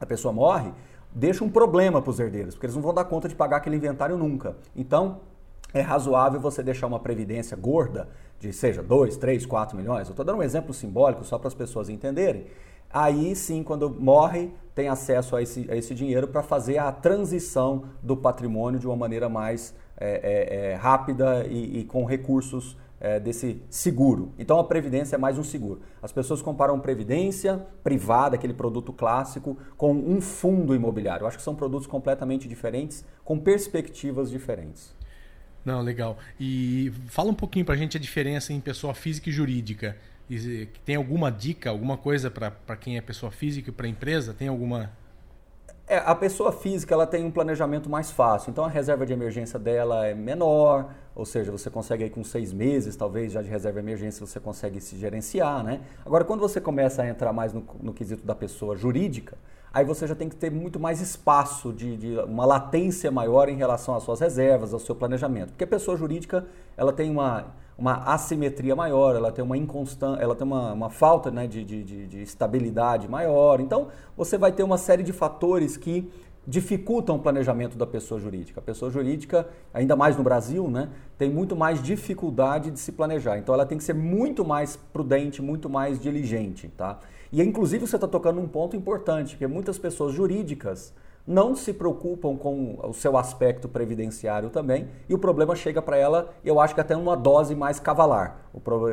a 0.00 0.06
pessoa 0.06 0.32
morre, 0.32 0.72
deixa 1.14 1.44
um 1.44 1.50
problema 1.50 2.00
para 2.00 2.10
os 2.10 2.18
herdeiros, 2.18 2.54
porque 2.54 2.64
eles 2.64 2.76
não 2.76 2.82
vão 2.82 2.94
dar 2.94 3.04
conta 3.04 3.28
de 3.28 3.34
pagar 3.34 3.58
aquele 3.58 3.76
inventário 3.76 4.16
nunca. 4.16 4.56
Então, 4.74 5.20
é 5.74 5.82
razoável 5.82 6.40
você 6.40 6.62
deixar 6.62 6.86
uma 6.86 6.98
previdência 6.98 7.54
gorda, 7.58 8.08
de 8.40 8.54
seja 8.54 8.82
2, 8.82 9.18
3, 9.18 9.44
4 9.44 9.76
milhões. 9.76 10.08
Eu 10.08 10.12
estou 10.12 10.24
dando 10.24 10.38
um 10.38 10.42
exemplo 10.42 10.72
simbólico 10.72 11.24
só 11.24 11.38
para 11.38 11.48
as 11.48 11.54
pessoas 11.54 11.90
entenderem 11.90 12.46
aí 12.94 13.34
sim, 13.34 13.64
quando 13.64 13.90
morre, 13.90 14.52
tem 14.74 14.88
acesso 14.88 15.34
a 15.34 15.42
esse, 15.42 15.70
a 15.70 15.76
esse 15.76 15.94
dinheiro 15.94 16.28
para 16.28 16.42
fazer 16.42 16.78
a 16.78 16.90
transição 16.92 17.84
do 18.02 18.16
patrimônio 18.16 18.78
de 18.78 18.86
uma 18.86 18.96
maneira 18.96 19.28
mais 19.28 19.74
é, 19.96 20.08
é, 20.08 20.70
é, 20.72 20.74
rápida 20.74 21.44
e, 21.46 21.80
e, 21.80 21.84
com 21.84 22.04
recursos 22.04 22.76
é, 23.00 23.20
desse 23.20 23.62
seguro. 23.68 24.32
Então 24.38 24.58
a 24.58 24.64
previdência 24.64 25.16
é 25.16 25.18
mais 25.18 25.38
um 25.38 25.44
seguro. 25.44 25.82
As 26.02 26.12
pessoas 26.12 26.40
comparam 26.40 26.78
previdência 26.80 27.64
privada, 27.82 28.36
aquele 28.36 28.54
produto 28.54 28.92
clássico, 28.92 29.56
com 29.76 29.92
um 29.92 30.20
fundo 30.20 30.74
imobiliário. 30.74 31.24
Eu 31.24 31.28
acho 31.28 31.36
que 31.36 31.42
são 31.42 31.54
produtos 31.54 31.86
completamente 31.86 32.48
diferentes, 32.48 33.04
com 33.24 33.38
perspectivas 33.38 34.30
diferentes. 34.30 34.94
Não, 35.64 35.80
legal. 35.80 36.18
E 36.38 36.92
fala 37.06 37.30
um 37.30 37.34
pouquinho 37.34 37.64
para 37.64 37.74
a 37.74 37.78
gente 37.78 37.96
a 37.96 38.00
diferença 38.00 38.52
em 38.52 38.60
pessoa 38.60 38.92
física 38.92 39.30
e 39.30 39.32
jurídica. 39.32 39.96
Tem 40.84 40.96
alguma 40.96 41.30
dica, 41.30 41.70
alguma 41.70 41.96
coisa 41.96 42.30
para 42.30 42.76
quem 42.76 42.96
é 42.96 43.00
pessoa 43.00 43.30
física 43.30 43.70
e 43.70 43.72
para 43.72 43.86
empresa? 43.86 44.32
Tem 44.32 44.48
alguma? 44.48 44.90
É, 45.86 45.98
a 45.98 46.14
pessoa 46.14 46.50
física 46.50 46.94
ela 46.94 47.06
tem 47.06 47.24
um 47.24 47.30
planejamento 47.30 47.90
mais 47.90 48.10
fácil, 48.10 48.50
então 48.50 48.64
a 48.64 48.68
reserva 48.68 49.04
de 49.04 49.12
emergência 49.12 49.58
dela 49.58 50.06
é 50.06 50.14
menor, 50.14 50.90
ou 51.14 51.26
seja, 51.26 51.52
você 51.52 51.68
consegue 51.68 52.04
aí 52.04 52.10
com 52.10 52.24
seis 52.24 52.54
meses, 52.54 52.96
talvez 52.96 53.32
já 53.32 53.42
de 53.42 53.50
reserva 53.50 53.80
de 53.80 53.86
emergência 53.86 54.26
você 54.26 54.40
consegue 54.40 54.80
se 54.80 54.96
gerenciar, 54.96 55.62
né? 55.62 55.82
Agora, 56.04 56.24
quando 56.24 56.40
você 56.40 56.58
começa 56.58 57.02
a 57.02 57.08
entrar 57.08 57.34
mais 57.34 57.52
no, 57.52 57.62
no 57.82 57.92
quesito 57.92 58.24
da 58.24 58.34
pessoa 58.34 58.74
jurídica, 58.74 59.36
aí 59.74 59.84
você 59.84 60.06
já 60.06 60.14
tem 60.14 60.28
que 60.28 60.36
ter 60.36 60.50
muito 60.50 60.78
mais 60.78 61.00
espaço, 61.00 61.72
de, 61.72 61.96
de, 61.96 62.18
uma 62.20 62.46
latência 62.46 63.10
maior 63.10 63.48
em 63.48 63.56
relação 63.56 63.96
às 63.96 64.04
suas 64.04 64.20
reservas, 64.20 64.72
ao 64.72 64.78
seu 64.78 64.94
planejamento, 64.94 65.48
porque 65.48 65.64
a 65.64 65.66
pessoa 65.66 65.96
jurídica 65.96 66.46
ela 66.76 66.92
tem 66.92 67.10
uma 67.10 67.46
uma 67.76 67.96
assimetria 68.04 68.76
maior, 68.76 69.16
ela 69.16 69.32
tem 69.32 69.44
uma 69.44 69.56
inconstância, 69.56 70.22
ela 70.22 70.34
tem 70.34 70.46
uma, 70.46 70.72
uma 70.72 70.90
falta 70.90 71.30
né, 71.30 71.46
de, 71.46 71.64
de, 71.64 72.06
de, 72.06 72.22
estabilidade 72.22 73.08
maior. 73.08 73.60
Então, 73.60 73.88
você 74.16 74.38
vai 74.38 74.52
ter 74.52 74.62
uma 74.62 74.78
série 74.78 75.02
de 75.02 75.12
fatores 75.12 75.76
que 75.76 76.08
dificultam 76.46 77.16
o 77.16 77.18
planejamento 77.18 77.76
da 77.76 77.86
pessoa 77.86 78.20
jurídica. 78.20 78.60
A 78.60 78.62
pessoa 78.62 78.90
jurídica, 78.90 79.48
ainda 79.72 79.96
mais 79.96 80.16
no 80.16 80.22
Brasil, 80.22 80.70
né, 80.70 80.88
tem 81.18 81.28
muito 81.28 81.56
mais 81.56 81.82
dificuldade 81.82 82.70
de 82.70 82.78
se 82.78 82.92
planejar. 82.92 83.38
Então, 83.38 83.54
ela 83.54 83.66
tem 83.66 83.76
que 83.76 83.84
ser 83.84 83.94
muito 83.94 84.44
mais 84.44 84.76
prudente, 84.76 85.42
muito 85.42 85.68
mais 85.68 85.98
diligente. 85.98 86.68
Tá? 86.76 87.00
E, 87.34 87.42
inclusive, 87.42 87.84
você 87.84 87.96
está 87.96 88.06
tocando 88.06 88.40
um 88.40 88.46
ponto 88.46 88.76
importante, 88.76 89.36
que 89.36 89.44
muitas 89.44 89.76
pessoas 89.76 90.12
jurídicas 90.12 90.94
não 91.26 91.56
se 91.56 91.72
preocupam 91.72 92.36
com 92.36 92.78
o 92.80 92.94
seu 92.94 93.16
aspecto 93.16 93.68
previdenciário 93.68 94.50
também, 94.50 94.88
e 95.08 95.14
o 95.14 95.18
problema 95.18 95.56
chega 95.56 95.82
para 95.82 95.96
ela, 95.96 96.32
eu 96.44 96.60
acho 96.60 96.76
que 96.76 96.80
até 96.80 96.94
numa 96.94 97.16
dose 97.16 97.56
mais 97.56 97.80
cavalar. 97.80 98.36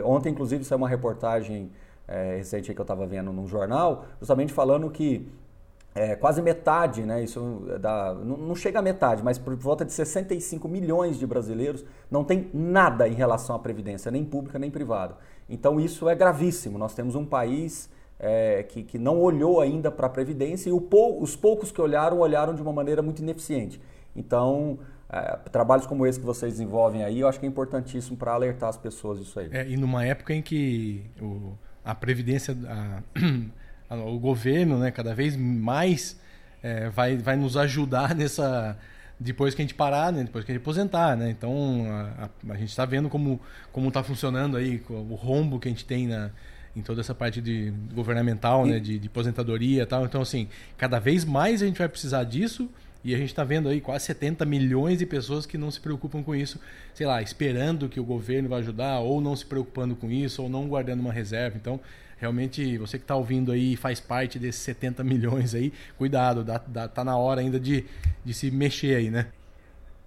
Ontem, 0.03 0.29
inclusive, 0.29 0.63
saiu 0.63 0.79
uma 0.79 0.89
reportagem 0.89 1.69
é, 2.07 2.37
recente 2.37 2.73
que 2.73 2.81
eu 2.81 2.83
estava 2.83 3.05
vendo 3.05 3.31
num 3.31 3.45
jornal, 3.45 4.05
justamente 4.19 4.51
falando 4.51 4.89
que 4.89 5.31
é, 5.93 6.15
quase 6.15 6.41
metade, 6.41 7.03
né, 7.03 7.23
isso 7.23 7.63
dá, 7.79 8.15
não, 8.15 8.37
não, 8.37 8.55
chega 8.55 8.79
a 8.79 8.81
metade, 8.81 9.23
mas 9.23 9.37
por 9.37 9.55
volta 9.55 9.85
de 9.85 9.93
65 9.93 10.67
milhões 10.67 11.19
de 11.19 11.27
brasileiros 11.27 11.85
não 12.09 12.23
tem 12.23 12.49
nada 12.51 13.07
em 13.07 13.13
relação 13.13 13.55
à 13.55 13.59
previdência, 13.59 14.09
nem 14.09 14.25
pública 14.25 14.57
nem 14.57 14.71
privada. 14.71 15.15
Então 15.47 15.79
isso 15.79 16.09
é 16.09 16.15
gravíssimo. 16.15 16.79
Nós 16.79 16.95
temos 16.95 17.13
um 17.13 17.25
país 17.25 17.87
é, 18.23 18.61
que, 18.61 18.83
que, 18.83 18.99
não 18.99 19.19
olhou 19.19 19.59
ainda 19.59 19.89
para 19.89 20.05
a 20.05 20.09
Previdência 20.09 20.69
e 20.69 20.79
pou, 20.79 21.21
os 21.21 21.35
poucos 21.35 21.71
que 21.71 21.81
olharam, 21.81 22.19
olharam 22.19 22.53
de 22.53 22.61
uma 22.61 22.71
maneira 22.71 23.01
muito 23.01 23.19
ineficiente. 23.19 23.81
Então, 24.15 24.77
é, 25.09 25.39
trabalhos 25.51 25.87
como 25.87 26.05
esse 26.05 26.19
que 26.19 26.25
vocês 26.25 26.53
desenvolvem 26.53 27.03
aí, 27.03 27.19
eu 27.19 27.27
acho 27.27 27.39
que 27.39 27.47
é 27.47 27.49
importantíssimo 27.49 28.15
para 28.15 28.33
alertar 28.33 28.69
as 28.69 28.77
pessoas 28.77 29.17
disso 29.19 29.39
aí. 29.39 29.49
É, 29.51 29.67
e 29.67 29.75
numa 29.75 30.05
época 30.05 30.35
em 30.35 30.41
que 30.41 31.03
o, 31.19 31.53
a 31.83 31.95
Previdência, 31.95 32.55
a, 33.89 33.95
o 33.95 34.19
governo, 34.19 34.77
né, 34.77 34.91
cada 34.91 35.15
vez 35.15 35.35
mais 35.35 36.15
é, 36.61 36.89
vai, 36.89 37.17
vai 37.17 37.35
nos 37.35 37.57
ajudar 37.57 38.13
nessa 38.15 38.77
depois 39.19 39.53
que 39.53 39.61
a 39.61 39.65
gente 39.65 39.75
parar, 39.75 40.11
né? 40.11 40.23
depois 40.23 40.43
que 40.43 40.51
a 40.51 40.55
gente 40.55 40.63
aposentar, 40.63 41.15
né? 41.15 41.29
Então 41.29 41.85
a, 41.87 42.25
a, 42.25 42.53
a 42.53 42.57
gente 42.57 42.69
está 42.69 42.85
vendo 42.85 43.07
como 43.07 43.39
como 43.71 43.87
está 43.87 44.01
funcionando 44.01 44.57
aí 44.57 44.81
o 44.89 45.13
rombo 45.13 45.59
que 45.59 45.67
a 45.67 45.71
gente 45.71 45.85
tem 45.85 46.07
na, 46.07 46.31
em 46.75 46.81
toda 46.81 47.01
essa 47.01 47.13
parte 47.13 47.41
de 47.41 47.73
governamental, 47.93 48.65
e... 48.65 48.71
né, 48.71 48.79
de, 48.79 48.97
de 48.99 49.07
aposentadoria 49.07 49.83
e 49.83 49.85
tal. 49.85 50.05
Então, 50.05 50.21
assim, 50.21 50.47
cada 50.77 50.99
vez 50.99 51.25
mais 51.25 51.61
a 51.61 51.65
gente 51.65 51.77
vai 51.77 51.89
precisar 51.89 52.23
disso 52.23 52.69
e 53.03 53.15
a 53.15 53.17
gente 53.17 53.29
está 53.29 53.43
vendo 53.43 53.67
aí 53.67 53.81
quase 53.81 54.05
70 54.05 54.45
milhões 54.45 54.99
de 54.99 55.05
pessoas 55.05 55.45
que 55.45 55.57
não 55.57 55.71
se 55.71 55.79
preocupam 55.79 56.21
com 56.21 56.35
isso, 56.35 56.59
sei 56.93 57.07
lá, 57.07 57.21
esperando 57.21 57.89
que 57.89 57.99
o 57.99 58.03
governo 58.03 58.47
vai 58.47 58.59
ajudar, 58.59 58.99
ou 58.99 59.19
não 59.19 59.35
se 59.35 59.45
preocupando 59.45 59.95
com 59.95 60.09
isso, 60.09 60.43
ou 60.43 60.49
não 60.49 60.67
guardando 60.67 60.99
uma 60.99 61.11
reserva. 61.11 61.57
Então, 61.57 61.79
realmente, 62.17 62.77
você 62.77 62.99
que 62.99 63.03
está 63.03 63.15
ouvindo 63.15 63.51
aí 63.51 63.75
faz 63.75 63.99
parte 63.99 64.37
desses 64.37 64.61
70 64.61 65.03
milhões 65.03 65.55
aí, 65.55 65.73
cuidado, 65.97 66.43
dá, 66.43 66.61
dá, 66.67 66.87
tá 66.87 67.03
na 67.03 67.17
hora 67.17 67.41
ainda 67.41 67.59
de, 67.59 67.85
de 68.23 68.33
se 68.33 68.51
mexer 68.51 68.95
aí, 68.95 69.09
né? 69.09 69.27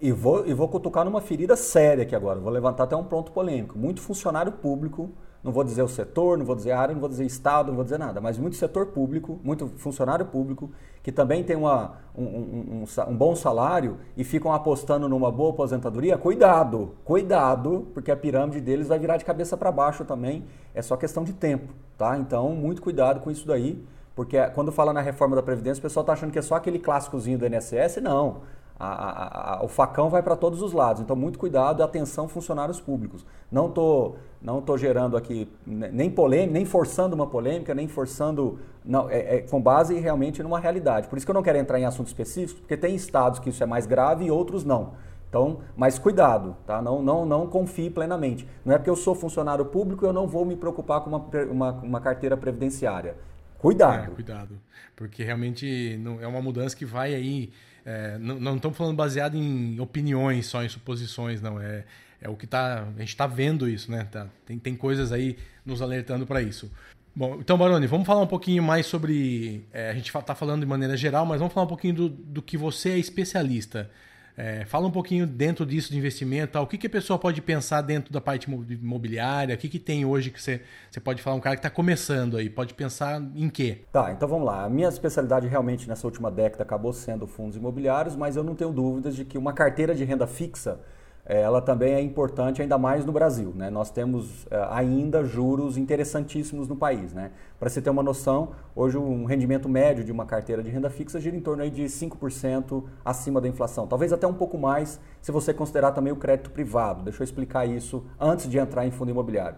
E 0.01 0.11
vou, 0.11 0.47
e 0.47 0.53
vou 0.53 0.67
cutucar 0.69 1.03
numa 1.03 1.21
ferida 1.21 1.55
séria 1.55 2.03
aqui 2.03 2.15
agora, 2.15 2.39
vou 2.39 2.51
levantar 2.51 2.83
até 2.83 2.95
um 2.95 3.03
ponto 3.03 3.31
polêmico. 3.31 3.77
Muito 3.77 3.99
funcionário 4.01 4.53
público 4.53 5.11
não 5.45 5.51
vou 5.51 5.63
dizer 5.63 5.83
o 5.83 5.87
setor, 5.87 6.39
não 6.39 6.43
vou 6.43 6.55
dizer 6.55 6.71
área, 6.71 6.91
não 6.91 6.99
vou 6.99 7.07
dizer 7.07 7.23
estado, 7.23 7.67
não 7.67 7.75
vou 7.75 7.83
dizer 7.83 7.99
nada, 7.99 8.19
mas 8.19 8.35
muito 8.35 8.55
setor 8.55 8.87
público, 8.87 9.39
muito 9.43 9.67
funcionário 9.77 10.25
público, 10.25 10.71
que 11.03 11.11
também 11.11 11.43
tem 11.43 11.55
uma, 11.55 11.97
um, 12.17 12.23
um, 12.23 12.83
um, 12.83 13.09
um, 13.09 13.15
bom 13.15 13.35
salário 13.35 13.99
e 14.17 14.23
ficam 14.23 14.51
apostando 14.51 15.07
numa 15.07 15.31
boa 15.31 15.51
aposentadoria, 15.51 16.17
cuidado, 16.17 16.95
cuidado, 17.05 17.87
porque 17.93 18.09
a 18.09 18.17
pirâmide 18.17 18.59
deles 18.59 18.87
vai 18.87 18.97
virar 18.97 19.17
de 19.17 19.23
cabeça 19.23 19.55
para 19.55 19.71
baixo 19.71 20.03
também, 20.03 20.45
é 20.73 20.81
só 20.81 20.97
questão 20.97 21.23
de 21.23 21.31
tempo, 21.31 21.71
tá? 21.95 22.17
Então, 22.17 22.49
muito 22.55 22.81
cuidado 22.81 23.19
com 23.19 23.29
isso 23.29 23.45
daí, 23.45 23.85
porque 24.15 24.43
quando 24.47 24.71
fala 24.71 24.91
na 24.91 25.01
reforma 25.01 25.35
da 25.35 25.43
Previdência, 25.43 25.79
o 25.79 25.83
pessoal 25.83 26.01
está 26.01 26.13
achando 26.13 26.31
que 26.31 26.39
é 26.39 26.41
só 26.41 26.55
aquele 26.55 26.79
clássicozinho 26.79 27.37
do 27.37 27.45
INSS, 27.45 28.01
não. 28.01 28.41
A, 28.79 28.87
a, 28.87 29.53
a, 29.59 29.63
o 29.63 29.67
facão 29.67 30.09
vai 30.09 30.21
para 30.21 30.35
todos 30.35 30.61
os 30.61 30.73
lados. 30.73 31.01
Então, 31.01 31.15
muito 31.15 31.39
cuidado 31.39 31.81
e 31.81 31.83
atenção, 31.83 32.27
funcionários 32.27 32.79
públicos. 32.79 33.25
Não 33.51 33.67
estou 33.67 34.17
não 34.45 34.61
tô 34.61 34.77
gerando 34.77 35.17
aqui 35.17 35.49
nem 35.65 36.07
polêmica, 36.07 36.53
nem 36.53 36.65
forçando 36.65 37.15
uma 37.15 37.25
polêmica, 37.25 37.73
nem 37.73 37.87
forçando. 37.87 38.59
Não, 38.83 39.09
é, 39.09 39.37
é, 39.37 39.41
com 39.41 39.59
base 39.59 39.95
realmente 39.95 40.43
numa 40.43 40.59
realidade. 40.59 41.07
Por 41.07 41.17
isso 41.17 41.25
que 41.25 41.31
eu 41.31 41.33
não 41.33 41.41
quero 41.41 41.57
entrar 41.57 41.79
em 41.79 41.85
assuntos 41.85 42.11
específicos, 42.11 42.59
porque 42.59 42.77
tem 42.77 42.93
estados 42.93 43.39
que 43.39 43.49
isso 43.49 43.63
é 43.63 43.65
mais 43.65 43.87
grave 43.87 44.25
e 44.25 44.31
outros 44.31 44.63
não. 44.63 44.93
Então, 45.27 45.61
mas 45.75 45.97
cuidado, 45.97 46.55
tá? 46.65 46.81
Não, 46.81 47.01
não, 47.01 47.25
não 47.25 47.47
confie 47.47 47.89
plenamente. 47.89 48.47
Não 48.63 48.73
é 48.73 48.77
porque 48.77 48.89
eu 48.89 48.95
sou 48.95 49.15
funcionário 49.15 49.65
público 49.65 50.05
eu 50.05 50.13
não 50.13 50.27
vou 50.27 50.45
me 50.45 50.55
preocupar 50.55 51.01
com 51.01 51.09
uma, 51.09 51.25
uma, 51.51 51.71
uma 51.71 51.99
carteira 51.99 52.37
previdenciária. 52.37 53.15
Cuidado. 53.57 54.11
É, 54.11 54.15
cuidado. 54.15 54.59
Porque 54.95 55.23
realmente 55.23 55.97
não, 55.97 56.21
é 56.21 56.27
uma 56.27 56.41
mudança 56.41 56.75
que 56.75 56.85
vai 56.85 57.15
aí 57.15 57.51
é, 57.85 58.17
não, 58.17 58.55
estamos 58.55 58.75
falando 58.75 58.95
baseado 58.95 59.37
em 59.37 59.79
opiniões, 59.79 60.47
só 60.47 60.63
em 60.63 60.69
suposições, 60.69 61.41
não. 61.41 61.59
É, 61.61 61.83
é 62.19 62.27
o 62.27 62.35
que 62.35 62.47
tá, 62.47 62.87
a 62.95 62.99
gente 62.99 63.09
está 63.09 63.27
vendo 63.27 63.69
isso, 63.69 63.91
né? 63.91 64.07
Tá, 64.11 64.27
tem, 64.45 64.57
tem 64.57 64.75
coisas 64.75 65.11
aí 65.11 65.37
nos 65.63 65.81
alertando 65.81 66.25
para 66.25 66.41
isso. 66.41 66.71
Bom, 67.15 67.37
então, 67.39 67.57
Baroni, 67.57 67.87
vamos 67.87 68.07
falar 68.07 68.21
um 68.21 68.27
pouquinho 68.27 68.63
mais 68.63 68.87
sobre. 68.87 69.65
É, 69.71 69.91
a 69.91 69.93
gente 69.93 70.13
está 70.13 70.33
falando 70.33 70.61
de 70.61 70.65
maneira 70.65 70.97
geral, 70.97 71.25
mas 71.25 71.39
vamos 71.39 71.53
falar 71.53 71.65
um 71.65 71.69
pouquinho 71.69 71.93
do, 71.93 72.09
do 72.09 72.41
que 72.41 72.57
você 72.57 72.89
é 72.89 72.97
especialista. 72.97 73.89
É, 74.37 74.65
fala 74.65 74.87
um 74.87 74.91
pouquinho 74.91 75.25
dentro 75.25 75.65
disso 75.65 75.91
de 75.91 75.97
investimento, 75.97 76.53
tal. 76.53 76.63
o 76.63 76.67
que, 76.67 76.77
que 76.77 76.87
a 76.87 76.89
pessoa 76.89 77.17
pode 77.17 77.41
pensar 77.41 77.81
dentro 77.81 78.11
da 78.11 78.19
parte 78.19 78.51
imobiliária, 78.51 79.55
o 79.55 79.57
que, 79.57 79.69
que 79.69 79.79
tem 79.79 80.03
hoje 80.03 80.29
que 80.29 80.41
você, 80.41 80.61
você 80.91 80.99
pode 80.99 81.21
falar, 81.21 81.37
um 81.37 81.39
cara 81.39 81.55
que 81.55 81.59
está 81.59 81.69
começando 81.69 82.35
aí, 82.35 82.49
pode 82.49 82.73
pensar 82.73 83.21
em 83.33 83.49
quê? 83.49 83.83
Tá, 83.93 84.11
então 84.11 84.27
vamos 84.27 84.45
lá. 84.45 84.65
A 84.65 84.69
minha 84.69 84.89
especialidade 84.89 85.47
realmente 85.47 85.87
nessa 85.87 86.05
última 86.05 86.29
década 86.29 86.63
acabou 86.63 86.91
sendo 86.91 87.25
fundos 87.25 87.55
imobiliários, 87.55 88.15
mas 88.15 88.35
eu 88.35 88.43
não 88.43 88.55
tenho 88.55 88.73
dúvidas 88.73 89.15
de 89.15 89.23
que 89.23 89.37
uma 89.37 89.53
carteira 89.53 89.95
de 89.95 90.03
renda 90.03 90.27
fixa 90.27 90.81
ela 91.25 91.59
também 91.59 91.93
é 91.93 92.01
importante 92.01 92.61
ainda 92.61 92.77
mais 92.77 93.03
no 93.03 93.11
Brasil. 93.11 93.51
Né? 93.55 93.69
Nós 93.69 93.89
temos 93.89 94.45
é, 94.51 94.67
ainda 94.69 95.23
juros 95.23 95.75
interessantíssimos 95.75 96.67
no 96.67 96.75
país. 96.75 97.13
Né? 97.13 97.31
Para 97.59 97.67
você 97.67 97.81
ter 97.81 97.89
uma 97.89 98.03
noção, 98.03 98.51
hoje 98.75 98.97
um 98.97 99.25
rendimento 99.25 99.67
médio 99.67 100.03
de 100.03 100.11
uma 100.11 100.25
carteira 100.25 100.61
de 100.61 100.69
renda 100.69 100.89
fixa 100.89 101.19
gira 101.19 101.35
em 101.35 101.41
torno 101.41 101.63
aí 101.63 101.71
de 101.71 101.85
5% 101.85 102.83
acima 103.03 103.41
da 103.41 103.47
inflação. 103.47 103.87
Talvez 103.87 104.13
até 104.13 104.27
um 104.27 104.33
pouco 104.33 104.57
mais 104.57 104.99
se 105.19 105.31
você 105.31 105.53
considerar 105.53 105.91
também 105.93 106.13
o 106.13 106.15
crédito 106.15 106.51
privado. 106.51 107.01
Deixa 107.03 107.23
eu 107.23 107.25
explicar 107.25 107.65
isso 107.65 108.05
antes 108.19 108.47
de 108.47 108.59
entrar 108.59 108.85
em 108.85 108.91
fundo 108.91 109.09
imobiliário. 109.09 109.57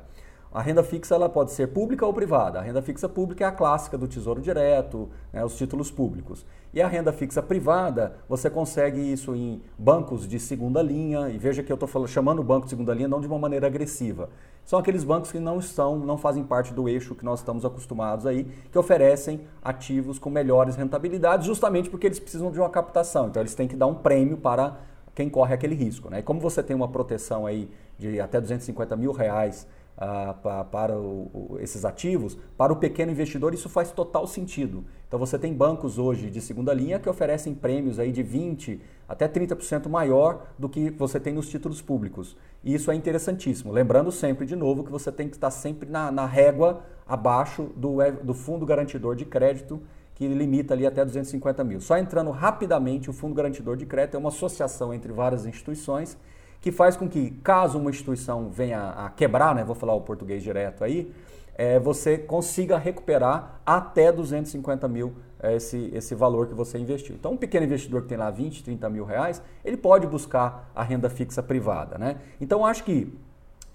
A 0.51 0.61
renda 0.61 0.83
fixa 0.83 1.15
ela 1.15 1.27
pode 1.27 1.51
ser 1.51 1.67
pública 1.67 2.05
ou 2.05 2.13
privada. 2.13 2.59
A 2.59 2.61
renda 2.61 2.81
fixa 2.81 3.07
pública 3.07 3.43
é 3.43 3.47
a 3.47 3.51
clássica 3.51 3.97
do 3.97 4.07
Tesouro 4.07 4.41
Direto, 4.41 5.09
né, 5.31 5.43
os 5.43 5.57
títulos 5.57 5.91
públicos. 5.91 6.45
E 6.73 6.81
a 6.81 6.87
renda 6.87 7.11
fixa 7.11 7.41
privada, 7.41 8.15
você 8.27 8.49
consegue 8.49 8.99
isso 8.99 9.35
em 9.35 9.61
bancos 9.77 10.27
de 10.27 10.39
segunda 10.39 10.81
linha, 10.81 11.29
e 11.29 11.37
veja 11.37 11.63
que 11.63 11.71
eu 11.71 11.75
estou 11.75 12.07
chamando 12.07 12.39
o 12.39 12.43
banco 12.43 12.65
de 12.65 12.69
segunda 12.69 12.93
linha 12.93 13.07
não 13.07 13.19
de 13.19 13.27
uma 13.27 13.39
maneira 13.39 13.67
agressiva. 13.67 14.29
São 14.65 14.79
aqueles 14.79 15.03
bancos 15.03 15.31
que 15.31 15.39
não 15.39 15.59
estão, 15.59 15.97
não 15.97 16.17
fazem 16.17 16.43
parte 16.43 16.73
do 16.73 16.89
eixo 16.89 17.15
que 17.15 17.23
nós 17.23 17.39
estamos 17.39 17.63
acostumados 17.63 18.25
aí, 18.25 18.43
que 18.71 18.77
oferecem 18.77 19.41
ativos 19.63 20.19
com 20.19 20.29
melhores 20.29 20.75
rentabilidades, 20.75 21.45
justamente 21.45 21.89
porque 21.89 22.05
eles 22.05 22.19
precisam 22.19 22.51
de 22.51 22.59
uma 22.59 22.69
captação. 22.69 23.27
Então 23.27 23.41
eles 23.41 23.55
têm 23.55 23.67
que 23.67 23.75
dar 23.75 23.87
um 23.87 23.95
prêmio 23.95 24.37
para 24.37 24.77
quem 25.15 25.29
corre 25.29 25.53
aquele 25.53 25.73
risco. 25.73 26.09
Né? 26.09 26.19
E 26.19 26.21
como 26.21 26.39
você 26.39 26.61
tem 26.61 26.75
uma 26.75 26.87
proteção 26.87 27.45
aí 27.45 27.69
de 27.97 28.19
até 28.19 28.39
250 28.39 28.95
mil 28.95 29.11
reais 29.11 29.65
uh, 29.97 30.65
para 30.65 30.97
o, 30.97 31.57
esses 31.59 31.83
ativos, 31.83 32.37
para 32.57 32.71
o 32.71 32.75
pequeno 32.75 33.11
investidor 33.11 33.53
isso 33.53 33.69
faz 33.69 33.91
total 33.91 34.27
sentido. 34.27 34.85
Então 35.07 35.19
você 35.19 35.37
tem 35.37 35.53
bancos 35.53 35.97
hoje 35.97 36.29
de 36.29 36.41
segunda 36.41 36.73
linha 36.73 36.99
que 36.99 37.09
oferecem 37.09 37.53
prêmios 37.53 37.99
aí 37.99 38.11
de 38.11 38.21
20 38.21 38.79
até 39.07 39.27
30% 39.27 39.87
maior 39.87 40.47
do 40.59 40.67
que 40.67 40.89
você 40.91 41.19
tem 41.19 41.33
nos 41.33 41.49
títulos 41.49 41.81
públicos. 41.81 42.35
E 42.63 42.73
isso 42.73 42.91
é 42.91 42.95
interessantíssimo. 42.95 43.71
Lembrando 43.71 44.11
sempre, 44.11 44.45
de 44.45 44.55
novo, 44.55 44.83
que 44.83 44.91
você 44.91 45.11
tem 45.11 45.29
que 45.29 45.35
estar 45.35 45.51
sempre 45.51 45.89
na, 45.89 46.11
na 46.11 46.25
régua 46.25 46.81
abaixo 47.07 47.71
do, 47.75 47.97
do 48.23 48.33
fundo 48.33 48.65
garantidor 48.65 49.15
de 49.15 49.25
crédito 49.25 49.81
que 50.17 50.27
limita 50.27 50.73
ali 50.73 50.83
até 50.83 51.05
250 51.05 51.63
mil. 51.63 51.79
Só 51.79 51.95
entrando 51.95 52.31
rapidamente, 52.31 53.07
o 53.07 53.13
Fundo 53.13 53.35
Garantidor 53.35 53.77
de 53.77 53.85
Crédito 53.85 54.15
é 54.15 54.17
uma 54.17 54.29
associação 54.29 54.91
entre 54.91 55.13
várias 55.13 55.45
instituições 55.45 56.17
que 56.61 56.71
faz 56.71 56.95
com 56.95 57.07
que, 57.07 57.31
caso 57.43 57.77
uma 57.77 57.89
instituição 57.89 58.49
venha 58.49 58.89
a 58.89 59.09
quebrar, 59.09 59.55
né, 59.55 59.63
vou 59.63 59.75
falar 59.75 59.93
o 59.93 60.01
português 60.01 60.43
direto 60.43 60.83
aí, 60.83 61.13
é, 61.55 61.79
você 61.79 62.17
consiga 62.17 62.77
recuperar 62.77 63.61
até 63.65 64.11
250 64.11 64.87
mil 64.87 65.13
é, 65.39 65.55
esse, 65.55 65.91
esse 65.93 66.13
valor 66.13 66.47
que 66.47 66.53
você 66.53 66.77
investiu. 66.77 67.15
Então, 67.15 67.33
um 67.33 67.37
pequeno 67.37 67.65
investidor 67.65 68.03
que 68.03 68.07
tem 68.07 68.17
lá 68.17 68.29
20, 68.29 68.63
30 68.63 68.89
mil 68.89 69.05
reais, 69.05 69.41
ele 69.65 69.77
pode 69.77 70.05
buscar 70.05 70.71
a 70.75 70.83
renda 70.83 71.09
fixa 71.09 71.41
privada. 71.41 71.97
Né? 71.97 72.17
Então, 72.39 72.65
acho 72.65 72.83
que 72.83 73.11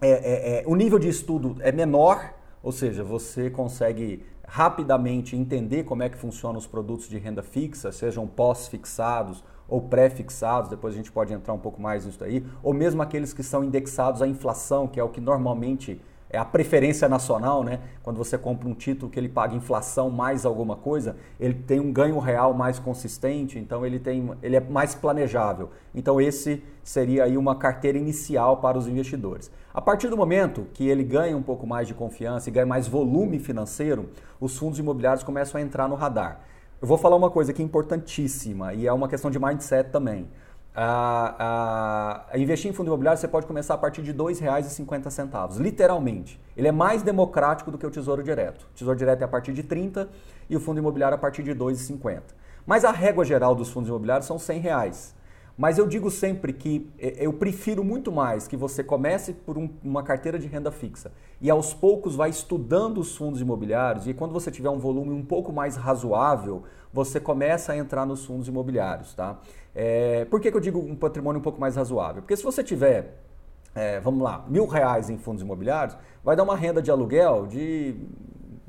é, 0.01 0.11
é, 0.11 0.61
é 0.61 0.65
o 0.67 0.77
nível 0.77 0.99
de 0.99 1.09
estudo 1.09 1.57
é 1.61 1.73
menor, 1.73 2.35
ou 2.63 2.73
seja, 2.73 3.03
você 3.03 3.51
consegue 3.51 4.25
rapidamente 4.47 5.35
entender 5.35 5.85
como 5.85 6.03
é 6.03 6.09
que 6.09 6.17
funcionam 6.17 6.59
os 6.59 6.67
produtos 6.67 7.09
de 7.09 7.19
renda 7.19 7.43
fixa, 7.43 7.91
sejam 7.91 8.27
pós-fixados 8.27 9.43
ou 9.73 9.81
pré-fixados, 9.81 10.69
depois 10.69 10.93
a 10.93 10.97
gente 10.99 11.11
pode 11.11 11.33
entrar 11.33 11.55
um 11.55 11.59
pouco 11.59 11.81
mais 11.81 12.05
nisso 12.05 12.23
aí, 12.23 12.45
ou 12.63 12.75
mesmo 12.75 13.01
aqueles 13.01 13.33
que 13.33 13.43
são 13.43 13.65
indexados 13.65 14.21
à 14.21 14.29
inflação, 14.29 14.87
que 14.87 15.01
é 15.01 15.03
o 15.03 15.09
que 15.09 15.19
normalmente 15.19 15.99
é 16.29 16.37
a 16.37 16.45
preferência 16.45 17.09
nacional, 17.09 17.65
né? 17.65 17.81
Quando 18.03 18.19
você 18.19 18.37
compra 18.37 18.69
um 18.69 18.75
título 18.75 19.11
que 19.11 19.19
ele 19.19 19.31
paga 19.31 19.55
inflação 19.55 20.11
mais 20.11 20.45
alguma 20.45 20.77
coisa, 20.77 21.17
ele 21.41 21.55
tem 21.55 21.81
um 21.81 21.91
ganho 21.91 22.19
real 22.19 22.53
mais 22.53 22.79
consistente, 22.79 23.59
então 23.59 23.85
ele 23.85 23.99
tem, 23.99 24.31
ele 24.43 24.57
é 24.57 24.61
mais 24.61 24.95
planejável. 24.95 25.71
Então 25.95 26.21
esse 26.21 26.63
seria 26.85 27.25
aí 27.25 27.39
uma 27.39 27.57
carteira 27.57 27.97
inicial 27.97 28.59
para 28.59 28.77
os 28.77 28.87
investidores. 28.87 29.51
A 29.73 29.81
partir 29.81 30.09
do 30.09 30.19
momento 30.19 30.67
que 30.75 30.87
ele 30.87 31.03
ganha 31.03 31.35
um 31.35 31.43
pouco 31.43 31.67
mais 31.67 31.89
de 31.89 31.95
confiança 31.95 32.51
e 32.51 32.53
ganha 32.53 32.67
mais 32.67 32.87
volume 32.87 33.39
financeiro, 33.39 34.11
os 34.39 34.59
fundos 34.59 34.79
imobiliários 34.79 35.25
começam 35.25 35.59
a 35.59 35.65
entrar 35.65 35.89
no 35.89 35.95
radar. 35.95 36.41
Eu 36.83 36.89
vou 36.89 36.99
falar 36.99 37.15
uma 37.15 37.31
coisa 37.31 37.53
que 37.53 37.63
é 37.63 37.65
importantíssima 37.65 38.75
e 38.75 38.89
é 38.89 38.93
uma 38.93 39.07
questão 39.07 39.31
de 39.31 39.39
mindset 39.39 39.91
também. 39.91 40.29
A, 40.75 42.27
investir 42.35 42.69
em 42.69 42.75
fundo 42.75 42.89
imobiliário 42.89 43.21
você 43.21 43.29
pode 43.29 43.47
começar 43.47 43.75
a 43.75 43.79
partir 43.79 44.03
de 44.03 44.11
R$ 44.11 44.19
2,50, 44.19 45.61
literalmente. 45.61 46.41
Ele 46.57 46.67
é 46.67 46.73
mais 46.73 47.05
democrático 47.05 47.71
do 47.71 47.79
que 47.79 47.87
o 47.87 47.91
Tesouro 47.91 48.21
Direto. 48.21 48.63
O 48.65 48.75
Tesouro 48.75 48.99
Direto 48.99 49.23
é 49.23 49.25
a 49.25 49.29
partir 49.29 49.53
de 49.53 49.63
30 49.63 50.09
e 50.51 50.57
o 50.57 50.61
fundo 50.61 50.79
imobiliário 50.79 51.15
a 51.15 51.19
partir 51.19 51.45
de 51.45 51.53
R$ 51.53 51.59
2,50. 51.61 52.21
Mas 52.67 52.85
a 52.85 52.91
régua 52.91 53.25
geral 53.25 53.55
dos 53.55 53.71
fundos 53.71 53.89
imobiliários 53.89 54.27
são 54.27 54.37
100 54.37 54.59
reais. 54.59 55.15
Mas 55.57 55.79
eu 55.79 55.87
digo 55.87 56.11
sempre 56.11 56.53
que 56.53 56.91
eu 56.99 57.33
prefiro 57.33 57.85
muito 57.85 58.11
mais 58.11 58.49
que 58.49 58.57
você 58.57 58.83
comece 58.83 59.33
por 59.33 59.59
um, 59.59 59.69
uma 59.85 60.03
carteira 60.03 60.39
de 60.39 60.47
renda 60.47 60.71
fixa 60.73 61.13
e 61.41 61.51
aos 61.51 61.75
poucos 61.75 62.17
vai 62.17 62.31
estudando 62.31 62.99
os 62.99 63.17
fundos 63.17 63.41
imobiliários 63.41 64.07
e 64.07 64.15
quando 64.15 64.33
você 64.33 64.51
tiver 64.51 64.71
um 64.71 64.79
volume 64.79 65.11
um 65.11 65.25
pouco 65.25 65.53
mais 65.53 65.77
razoável, 65.77 66.63
você 66.93 67.21
começa 67.21 67.73
a 67.73 67.77
entrar 67.77 68.07
nos 68.07 68.25
fundos 68.25 68.49
imobiliários, 68.49 69.15
tá? 69.15 69.39
É, 69.75 70.25
por 70.27 70.41
que, 70.41 70.51
que 70.51 70.57
eu 70.57 70.61
digo 70.61 70.79
um 70.79 70.97
patrimônio 70.97 71.39
um 71.39 71.43
pouco 71.43 71.61
mais 71.61 71.77
razoável? 71.77 72.23
Porque 72.23 72.37
se 72.37 72.43
você 72.43 72.63
tiver, 72.65 73.19
é, 73.75 74.01
vamos 74.01 74.23
lá, 74.23 74.45
mil 74.49 74.67
reais 74.67 75.11
em 75.11 75.19
fundos 75.19 75.43
imobiliários, 75.43 75.97
vai 76.25 76.35
dar 76.35 76.43
uma 76.43 76.57
renda 76.57 76.81
de 76.81 76.91
aluguel 76.91 77.47
de 77.47 77.97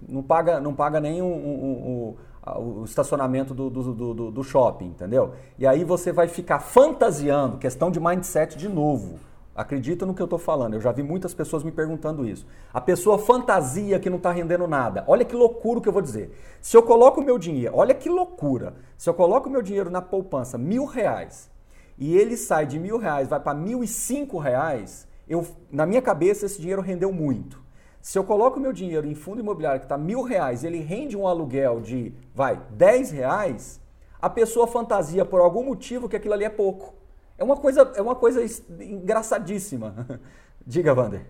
não 0.08 0.22
paga, 0.22 0.60
não 0.60 0.74
paga 0.74 1.00
nem 1.00 1.22
um, 1.22 1.26
um, 1.26 1.72
um 1.88 2.15
o 2.45 2.84
estacionamento 2.84 3.53
do, 3.53 3.69
do, 3.69 3.93
do, 3.93 4.32
do, 4.32 4.43
shopping, 4.43 4.88
entendeu? 4.88 5.34
E 5.58 5.65
aí 5.65 5.84
você 5.84 6.12
vai 6.12 6.27
ficar 6.27 6.60
fantasiando, 6.60 7.58
questão 7.58 7.89
de 7.89 7.99
mindset 7.99 8.58
de 8.58 8.67
novo. 8.67 9.19
Acredita 9.56 10.06
no 10.06 10.15
que 10.15 10.21
eu 10.21 10.25
estou 10.25 10.39
falando, 10.39 10.73
eu 10.73 10.82
já 10.82 10.91
vi 10.91 11.03
muitas 11.03 11.34
pessoas 11.34 11.63
me 11.63 11.71
perguntando 11.71 12.27
isso. 12.27 12.45
A 12.73 12.82
pessoa 12.82 13.19
fantasia 13.19 13.99
que 13.99 14.10
não 14.10 14.17
está 14.17 14.32
rendendo 14.32 14.67
nada. 14.67 15.03
Olha 15.08 15.23
que 15.23 15.36
loucura 15.36 15.79
que 15.79 15.88
eu 15.88 15.93
vou 15.93 16.01
dizer. 16.01 16.36
Se 16.60 16.75
eu 16.75 16.82
coloco 16.82 17.21
o 17.21 17.23
meu 17.23 17.38
dinheiro, 17.38 17.75
olha 17.75 17.93
que 17.93 18.10
loucura. 18.10 18.73
Se 18.97 19.08
eu 19.08 19.13
coloco 19.13 19.47
o 19.47 19.51
meu 19.51 19.62
dinheiro 19.62 19.91
na 19.91 20.01
poupança, 20.01 20.58
mil 20.58 20.86
reais, 20.86 21.51
e 21.97 22.17
ele 22.17 22.36
sai 22.36 22.65
de 22.65 22.79
mil 22.79 22.97
reais, 22.97 23.27
vai 23.27 23.39
para 23.39 23.53
mil 23.53 23.84
e 23.84 23.88
cinco 23.88 24.39
reais, 24.39 25.08
eu, 25.29 25.45
na 25.71 25.86
minha 25.86 26.01
cabeça 26.01 26.45
esse 26.47 26.60
dinheiro 26.60 26.82
rendeu 26.82 27.13
muito. 27.13 27.62
Se 28.03 28.19
eu 28.19 28.23
coloco 28.25 28.59
meu 28.59 28.73
dinheiro 28.73 29.07
em 29.07 29.15
fundo 29.15 29.39
imobiliário 29.39 29.79
que 29.79 29.85
está 29.85 29.97
mil 29.97 30.23
reais, 30.23 30.65
ele 30.65 30.79
rende 30.81 31.15
um 31.15 31.25
aluguel 31.25 31.79
de, 31.79 32.13
vai, 32.35 32.61
dez 32.71 33.11
reais, 33.11 33.79
a 34.21 34.29
pessoa 34.29 34.67
fantasia 34.67 35.23
por 35.23 35.39
algum 35.39 35.63
motivo 35.63 36.09
que 36.09 36.17
aquilo 36.17 36.33
ali 36.33 36.43
é 36.43 36.49
pouco. 36.49 36.93
É 37.37 37.45
uma 37.45 37.55
coisa, 37.55 37.93
é 37.95 38.01
uma 38.01 38.13
coisa 38.13 38.43
engraçadíssima. 38.81 40.19
Diga, 40.67 40.93
Wander. 40.93 41.25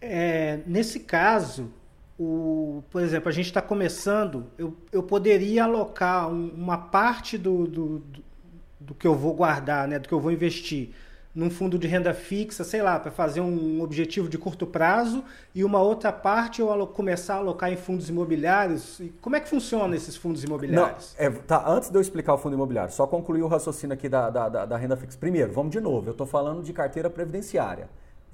É, 0.00 0.58
nesse 0.66 0.98
caso, 0.98 1.70
o, 2.18 2.82
por 2.90 3.00
exemplo, 3.00 3.28
a 3.28 3.32
gente 3.32 3.46
está 3.46 3.62
começando, 3.62 4.46
eu, 4.58 4.76
eu 4.90 5.04
poderia 5.04 5.62
alocar 5.62 6.28
um, 6.28 6.48
uma 6.48 6.78
parte 6.78 7.38
do, 7.38 7.64
do, 7.68 7.98
do, 8.00 8.24
do, 8.80 8.94
que 8.96 9.06
eu 9.06 9.14
vou 9.14 9.34
guardar, 9.34 9.86
né, 9.86 10.00
do 10.00 10.08
que 10.08 10.14
eu 10.14 10.20
vou 10.20 10.32
investir 10.32 10.92
num 11.34 11.48
fundo 11.48 11.78
de 11.78 11.86
renda 11.86 12.12
fixa, 12.12 12.62
sei 12.62 12.82
lá, 12.82 13.00
para 13.00 13.10
fazer 13.10 13.40
um 13.40 13.80
objetivo 13.80 14.28
de 14.28 14.36
curto 14.36 14.66
prazo 14.66 15.24
e 15.54 15.64
uma 15.64 15.80
outra 15.80 16.12
parte 16.12 16.60
eu 16.60 16.86
começar 16.88 17.34
a 17.34 17.38
alocar 17.38 17.72
em 17.72 17.76
fundos 17.76 18.08
imobiliários? 18.08 19.00
Como 19.20 19.34
é 19.34 19.40
que 19.40 19.48
funciona 19.48 19.96
esses 19.96 20.14
fundos 20.14 20.44
imobiliários? 20.44 21.14
Não, 21.18 21.26
é, 21.26 21.30
tá, 21.30 21.64
antes 21.66 21.88
de 21.88 21.96
eu 21.96 22.02
explicar 22.02 22.34
o 22.34 22.38
fundo 22.38 22.54
imobiliário, 22.54 22.92
só 22.92 23.06
concluir 23.06 23.42
o 23.42 23.48
raciocínio 23.48 23.94
aqui 23.94 24.08
da, 24.08 24.28
da, 24.28 24.48
da, 24.48 24.66
da 24.66 24.76
renda 24.76 24.96
fixa. 24.96 25.16
Primeiro, 25.18 25.52
vamos 25.52 25.72
de 25.72 25.80
novo, 25.80 26.08
eu 26.08 26.12
estou 26.12 26.26
falando 26.26 26.62
de 26.62 26.72
carteira 26.72 27.08
previdenciária. 27.08 27.88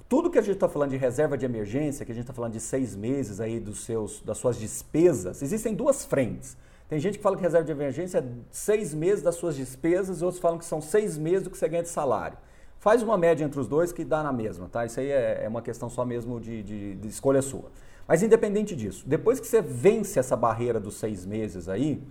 Tudo 0.09 0.29
que 0.29 0.39
a 0.39 0.41
gente 0.41 0.55
está 0.55 0.67
falando 0.67 0.89
de 0.89 0.97
reserva 0.97 1.37
de 1.37 1.45
emergência, 1.45 2.05
que 2.05 2.11
a 2.11 2.15
gente 2.15 2.23
está 2.23 2.33
falando 2.33 2.53
de 2.53 2.59
seis 2.59 2.95
meses 2.95 3.39
aí 3.39 3.59
dos 3.59 3.85
seus, 3.85 4.21
das 4.21 4.39
suas 4.39 4.57
despesas, 4.57 5.41
existem 5.41 5.73
duas 5.73 6.03
frentes. 6.03 6.57
Tem 6.89 6.99
gente 6.99 7.19
que 7.19 7.23
fala 7.23 7.37
que 7.37 7.43
reserva 7.43 7.63
de 7.63 7.71
emergência 7.71 8.17
é 8.17 8.23
seis 8.49 8.93
meses 8.95 9.23
das 9.23 9.35
suas 9.35 9.55
despesas, 9.55 10.19
e 10.19 10.25
outros 10.25 10.41
falam 10.41 10.57
que 10.57 10.65
são 10.65 10.81
seis 10.81 11.15
meses 11.15 11.43
do 11.43 11.51
que 11.51 11.57
você 11.57 11.69
ganha 11.69 11.83
de 11.83 11.89
salário. 11.89 12.35
Faz 12.79 13.03
uma 13.03 13.17
média 13.17 13.43
entre 13.43 13.59
os 13.59 13.67
dois 13.67 13.91
que 13.91 14.05
dá 14.05 14.23
na 14.23 14.31
mesma, 14.31 14.69
tá? 14.69 14.85
Isso 14.85 15.01
aí 15.01 15.11
é, 15.11 15.41
é 15.43 15.47
uma 15.49 15.61
questão 15.61 15.89
só 15.89 16.05
mesmo 16.05 16.39
de, 16.39 16.63
de, 16.63 16.95
de 16.95 17.07
escolha 17.09 17.41
sua. 17.41 17.65
Mas 18.07 18.23
independente 18.23 18.73
disso, 18.73 19.03
depois 19.05 19.39
que 19.39 19.45
você 19.45 19.61
vence 19.61 20.17
essa 20.17 20.35
barreira 20.35 20.79
dos 20.79 20.95
seis 20.95 21.25
meses 21.25 21.67
aí, 21.67 22.01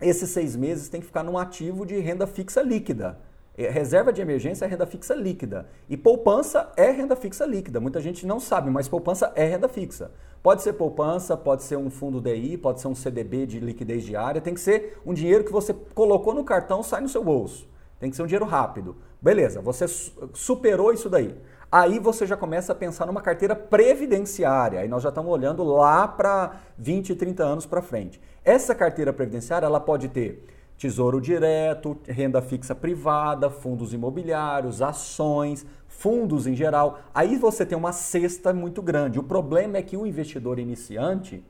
esses 0.00 0.30
seis 0.30 0.56
meses 0.56 0.88
tem 0.88 1.00
que 1.00 1.06
ficar 1.06 1.22
num 1.22 1.36
ativo 1.36 1.84
de 1.84 1.98
renda 1.98 2.26
fixa 2.26 2.62
líquida. 2.62 3.18
É, 3.58 3.68
reserva 3.68 4.10
de 4.10 4.22
emergência 4.22 4.64
é 4.64 4.68
renda 4.68 4.86
fixa 4.86 5.14
líquida. 5.14 5.66
E 5.86 5.98
poupança 5.98 6.72
é 6.74 6.90
renda 6.90 7.14
fixa 7.14 7.44
líquida. 7.44 7.78
Muita 7.78 8.00
gente 8.00 8.26
não 8.26 8.40
sabe, 8.40 8.70
mas 8.70 8.88
poupança 8.88 9.32
é 9.34 9.44
renda 9.44 9.68
fixa. 9.68 10.10
Pode 10.42 10.62
ser 10.62 10.72
poupança, 10.72 11.36
pode 11.36 11.62
ser 11.62 11.76
um 11.76 11.90
fundo 11.90 12.22
DI, 12.22 12.56
pode 12.56 12.80
ser 12.80 12.88
um 12.88 12.94
CDB 12.94 13.44
de 13.44 13.60
liquidez 13.60 14.02
diária. 14.02 14.40
Tem 14.40 14.54
que 14.54 14.60
ser 14.60 14.98
um 15.04 15.12
dinheiro 15.12 15.44
que 15.44 15.52
você 15.52 15.74
colocou 15.94 16.32
no 16.32 16.42
cartão, 16.42 16.82
sai 16.82 17.02
no 17.02 17.08
seu 17.08 17.22
bolso. 17.22 17.68
Tem 17.98 18.10
que 18.10 18.16
ser 18.16 18.22
um 18.22 18.26
dinheiro 18.26 18.44
rápido. 18.44 18.96
Beleza, 19.20 19.60
você 19.60 19.86
superou 20.32 20.92
isso 20.92 21.10
daí. 21.10 21.36
Aí 21.70 21.98
você 21.98 22.26
já 22.26 22.36
começa 22.36 22.72
a 22.72 22.74
pensar 22.74 23.06
numa 23.06 23.20
carteira 23.20 23.54
previdenciária. 23.54 24.80
Aí 24.80 24.88
nós 24.88 25.02
já 25.02 25.10
estamos 25.10 25.30
olhando 25.30 25.62
lá 25.64 26.08
para 26.08 26.56
20, 26.78 27.14
30 27.14 27.44
anos 27.44 27.66
para 27.66 27.82
frente. 27.82 28.20
Essa 28.44 28.74
carteira 28.74 29.12
previdenciária, 29.12 29.66
ela 29.66 29.80
pode 29.80 30.08
ter 30.08 30.46
tesouro 30.78 31.20
direto, 31.20 31.98
renda 32.06 32.40
fixa 32.40 32.74
privada, 32.74 33.50
fundos 33.50 33.92
imobiliários, 33.92 34.80
ações, 34.80 35.66
fundos 35.88 36.46
em 36.46 36.54
geral. 36.54 37.00
Aí 37.12 37.36
você 37.36 37.66
tem 37.66 37.76
uma 37.76 37.92
cesta 37.92 38.54
muito 38.54 38.80
grande. 38.80 39.18
O 39.18 39.24
problema 39.24 39.76
é 39.76 39.82
que 39.82 39.96
o 39.96 40.06
investidor 40.06 40.58
iniciante, 40.58 41.44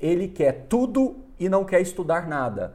ele 0.00 0.26
quer 0.26 0.66
tudo 0.68 1.16
e 1.38 1.48
não 1.48 1.64
quer 1.64 1.80
estudar 1.80 2.28
nada. 2.28 2.74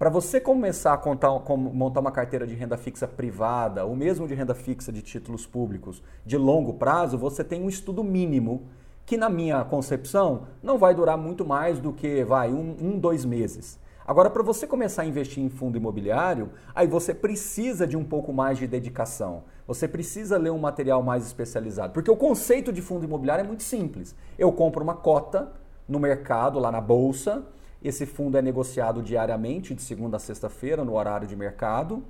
Para 0.00 0.08
você 0.08 0.40
começar 0.40 0.94
a 0.94 0.96
contar, 0.96 1.28
montar 1.58 2.00
uma 2.00 2.10
carteira 2.10 2.46
de 2.46 2.54
renda 2.54 2.78
fixa 2.78 3.06
privada, 3.06 3.84
ou 3.84 3.94
mesmo 3.94 4.26
de 4.26 4.32
renda 4.32 4.54
fixa 4.54 4.90
de 4.90 5.02
títulos 5.02 5.46
públicos 5.46 6.02
de 6.24 6.38
longo 6.38 6.72
prazo, 6.72 7.18
você 7.18 7.44
tem 7.44 7.62
um 7.62 7.68
estudo 7.68 8.02
mínimo 8.02 8.62
que, 9.04 9.18
na 9.18 9.28
minha 9.28 9.62
concepção, 9.62 10.46
não 10.62 10.78
vai 10.78 10.94
durar 10.94 11.18
muito 11.18 11.44
mais 11.44 11.78
do 11.78 11.92
que 11.92 12.24
vai 12.24 12.50
um, 12.50 12.74
um 12.80 12.98
dois 12.98 13.26
meses. 13.26 13.78
Agora, 14.06 14.30
para 14.30 14.42
você 14.42 14.66
começar 14.66 15.02
a 15.02 15.04
investir 15.04 15.44
em 15.44 15.50
fundo 15.50 15.76
imobiliário, 15.76 16.48
aí 16.74 16.86
você 16.86 17.12
precisa 17.12 17.86
de 17.86 17.94
um 17.94 18.02
pouco 18.02 18.32
mais 18.32 18.56
de 18.56 18.66
dedicação. 18.66 19.42
Você 19.66 19.86
precisa 19.86 20.38
ler 20.38 20.50
um 20.50 20.58
material 20.58 21.02
mais 21.02 21.26
especializado. 21.26 21.92
Porque 21.92 22.10
o 22.10 22.16
conceito 22.16 22.72
de 22.72 22.80
fundo 22.80 23.04
imobiliário 23.04 23.44
é 23.44 23.46
muito 23.46 23.64
simples. 23.64 24.16
Eu 24.38 24.50
compro 24.50 24.82
uma 24.82 24.94
cota 24.94 25.52
no 25.86 26.00
mercado, 26.00 26.58
lá 26.58 26.72
na 26.72 26.80
bolsa, 26.80 27.44
esse 27.82 28.04
fundo 28.04 28.36
é 28.36 28.42
negociado 28.42 29.02
diariamente, 29.02 29.74
de 29.74 29.82
segunda 29.82 30.16
a 30.16 30.20
sexta-feira, 30.20 30.84
no 30.84 30.94
horário 30.94 31.26
de 31.26 31.34
mercado. 31.34 32.02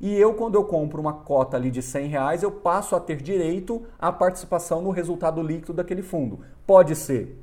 E 0.00 0.14
eu, 0.14 0.34
quando 0.34 0.54
eu 0.54 0.64
compro 0.64 1.00
uma 1.00 1.12
cota 1.12 1.56
ali 1.56 1.70
de 1.70 1.82
100 1.82 2.08
reais, 2.08 2.42
eu 2.42 2.50
passo 2.50 2.94
a 2.94 3.00
ter 3.00 3.20
direito 3.20 3.82
à 3.98 4.12
participação 4.12 4.80
no 4.80 4.90
resultado 4.90 5.42
líquido 5.42 5.72
daquele 5.72 6.02
fundo. 6.02 6.40
Pode 6.66 6.94
ser 6.94 7.42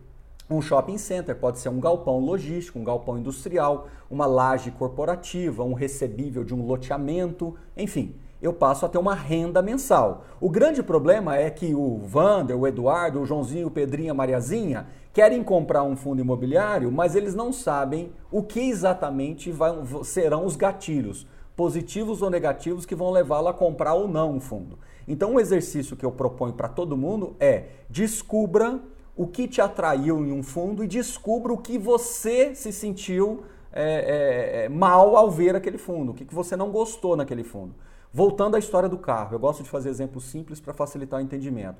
um 0.49 0.61
shopping 0.61 0.97
center, 0.97 1.35
pode 1.35 1.59
ser 1.59 1.69
um 1.69 1.79
galpão 1.79 2.19
logístico, 2.19 2.79
um 2.79 2.83
galpão 2.83 3.17
industrial, 3.17 3.87
uma 4.09 4.25
laje 4.25 4.71
corporativa, 4.71 5.63
um 5.63 5.73
recebível 5.73 6.43
de 6.43 6.53
um 6.53 6.65
loteamento, 6.65 7.55
enfim 7.75 8.15
eu 8.41 8.53
passo 8.53 8.85
a 8.85 8.89
ter 8.89 8.97
uma 8.97 9.15
renda 9.15 9.61
mensal. 9.61 10.25
O 10.39 10.49
grande 10.49 10.83
problema 10.83 11.35
é 11.35 11.49
que 11.49 11.73
o 11.73 11.99
Vander, 11.99 12.57
o 12.57 12.67
Eduardo, 12.67 13.21
o 13.21 13.25
Joãozinho, 13.25 13.67
o 13.67 13.71
Pedrinho, 13.71 14.11
a 14.11 14.15
Mariazinha 14.15 14.87
querem 15.13 15.43
comprar 15.43 15.83
um 15.83 15.95
fundo 15.95 16.21
imobiliário, 16.21 16.91
mas 16.91 17.15
eles 17.15 17.33
não 17.33 17.53
sabem 17.53 18.11
o 18.29 18.43
que 18.43 18.59
exatamente 18.59 19.51
vai, 19.51 19.73
serão 20.03 20.45
os 20.45 20.55
gatilhos, 20.55 21.25
positivos 21.55 22.21
ou 22.21 22.29
negativos, 22.29 22.85
que 22.85 22.93
vão 22.93 23.11
levá-lo 23.11 23.47
a 23.47 23.53
comprar 23.53 23.93
ou 23.93 24.07
não 24.07 24.33
um 24.33 24.41
fundo. 24.41 24.77
Então, 25.07 25.33
um 25.33 25.39
exercício 25.39 25.95
que 25.95 26.05
eu 26.05 26.11
proponho 26.11 26.53
para 26.53 26.67
todo 26.67 26.97
mundo 26.97 27.35
é 27.39 27.67
descubra 27.89 28.81
o 29.15 29.25
que 29.25 29.47
te 29.47 29.61
atraiu 29.61 30.25
em 30.25 30.33
um 30.33 30.43
fundo 30.43 30.83
e 30.83 30.87
descubra 30.87 31.53
o 31.53 31.57
que 31.57 31.77
você 31.77 32.53
se 32.53 32.73
sentiu 32.73 33.43
é, 33.71 34.65
é, 34.65 34.69
mal 34.69 35.15
ao 35.15 35.31
ver 35.31 35.55
aquele 35.55 35.77
fundo, 35.77 36.11
o 36.11 36.15
que 36.15 36.25
você 36.33 36.55
não 36.55 36.71
gostou 36.71 37.15
naquele 37.15 37.43
fundo. 37.43 37.73
Voltando 38.15 38.55
à 38.55 38.59
história 38.59 38.87
do 38.87 38.97
carro, 38.97 39.35
eu 39.35 39.39
gosto 39.39 39.61
de 39.61 39.69
fazer 39.69 39.89
exemplos 39.89 40.23
simples 40.23 40.61
para 40.61 40.73
facilitar 40.73 41.19
o 41.19 41.21
entendimento. 41.21 41.75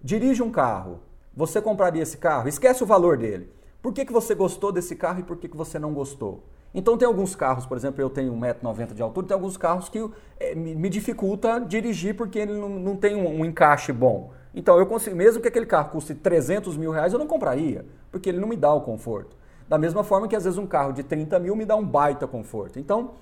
Dirige 0.00 0.40
um 0.40 0.48
carro, 0.48 1.00
você 1.34 1.60
compraria 1.60 2.00
esse 2.00 2.16
carro? 2.16 2.46
Esquece 2.46 2.84
o 2.84 2.86
valor 2.86 3.16
dele. 3.16 3.50
Por 3.82 3.92
que, 3.92 4.04
que 4.04 4.12
você 4.12 4.32
gostou 4.32 4.70
desse 4.70 4.94
carro 4.94 5.18
e 5.18 5.24
por 5.24 5.36
que, 5.36 5.48
que 5.48 5.56
você 5.56 5.80
não 5.80 5.92
gostou? 5.92 6.44
Então 6.72 6.96
tem 6.96 7.08
alguns 7.08 7.34
carros, 7.34 7.66
por 7.66 7.76
exemplo, 7.76 8.00
eu 8.00 8.08
tenho 8.08 8.32
1,90m 8.34 8.94
de 8.94 9.02
altura, 9.02 9.26
tem 9.26 9.34
alguns 9.34 9.56
carros 9.56 9.88
que 9.88 10.08
é, 10.38 10.54
me 10.54 10.88
dificulta 10.88 11.58
dirigir 11.58 12.14
porque 12.14 12.38
ele 12.38 12.52
não, 12.52 12.68
não 12.68 12.94
tem 12.94 13.16
um, 13.16 13.40
um, 13.40 13.44
encaixe 13.44 13.92
bom. 13.92 14.30
Então 14.54 14.78
eu 14.78 14.86
consigo, 14.86 15.16
mesmo 15.16 15.42
que 15.42 15.48
aquele 15.48 15.66
carro 15.66 15.90
custe 15.90 16.14
300 16.14 16.76
mil 16.76 16.92
reais, 16.92 17.12
eu 17.12 17.18
não 17.18 17.26
compraria, 17.26 17.84
porque 18.12 18.28
ele 18.28 18.38
não 18.38 18.46
me 18.46 18.56
dá 18.56 18.72
o 18.72 18.82
conforto. 18.82 19.36
Da 19.68 19.76
mesma 19.76 20.04
forma 20.04 20.28
que 20.28 20.36
às 20.36 20.44
vezes 20.44 20.56
um 20.56 20.68
carro 20.68 20.92
de 20.92 21.02
30 21.02 21.36
mil 21.40 21.56
me 21.56 21.64
dá 21.64 21.74
um 21.74 21.84
baita 21.84 22.28
conforto. 22.28 22.78
Então 22.78 23.14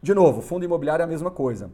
de 0.00 0.14
novo, 0.14 0.40
fundo 0.40 0.64
imobiliário 0.64 1.02
é 1.02 1.04
a 1.04 1.08
mesma 1.08 1.30
coisa. 1.30 1.70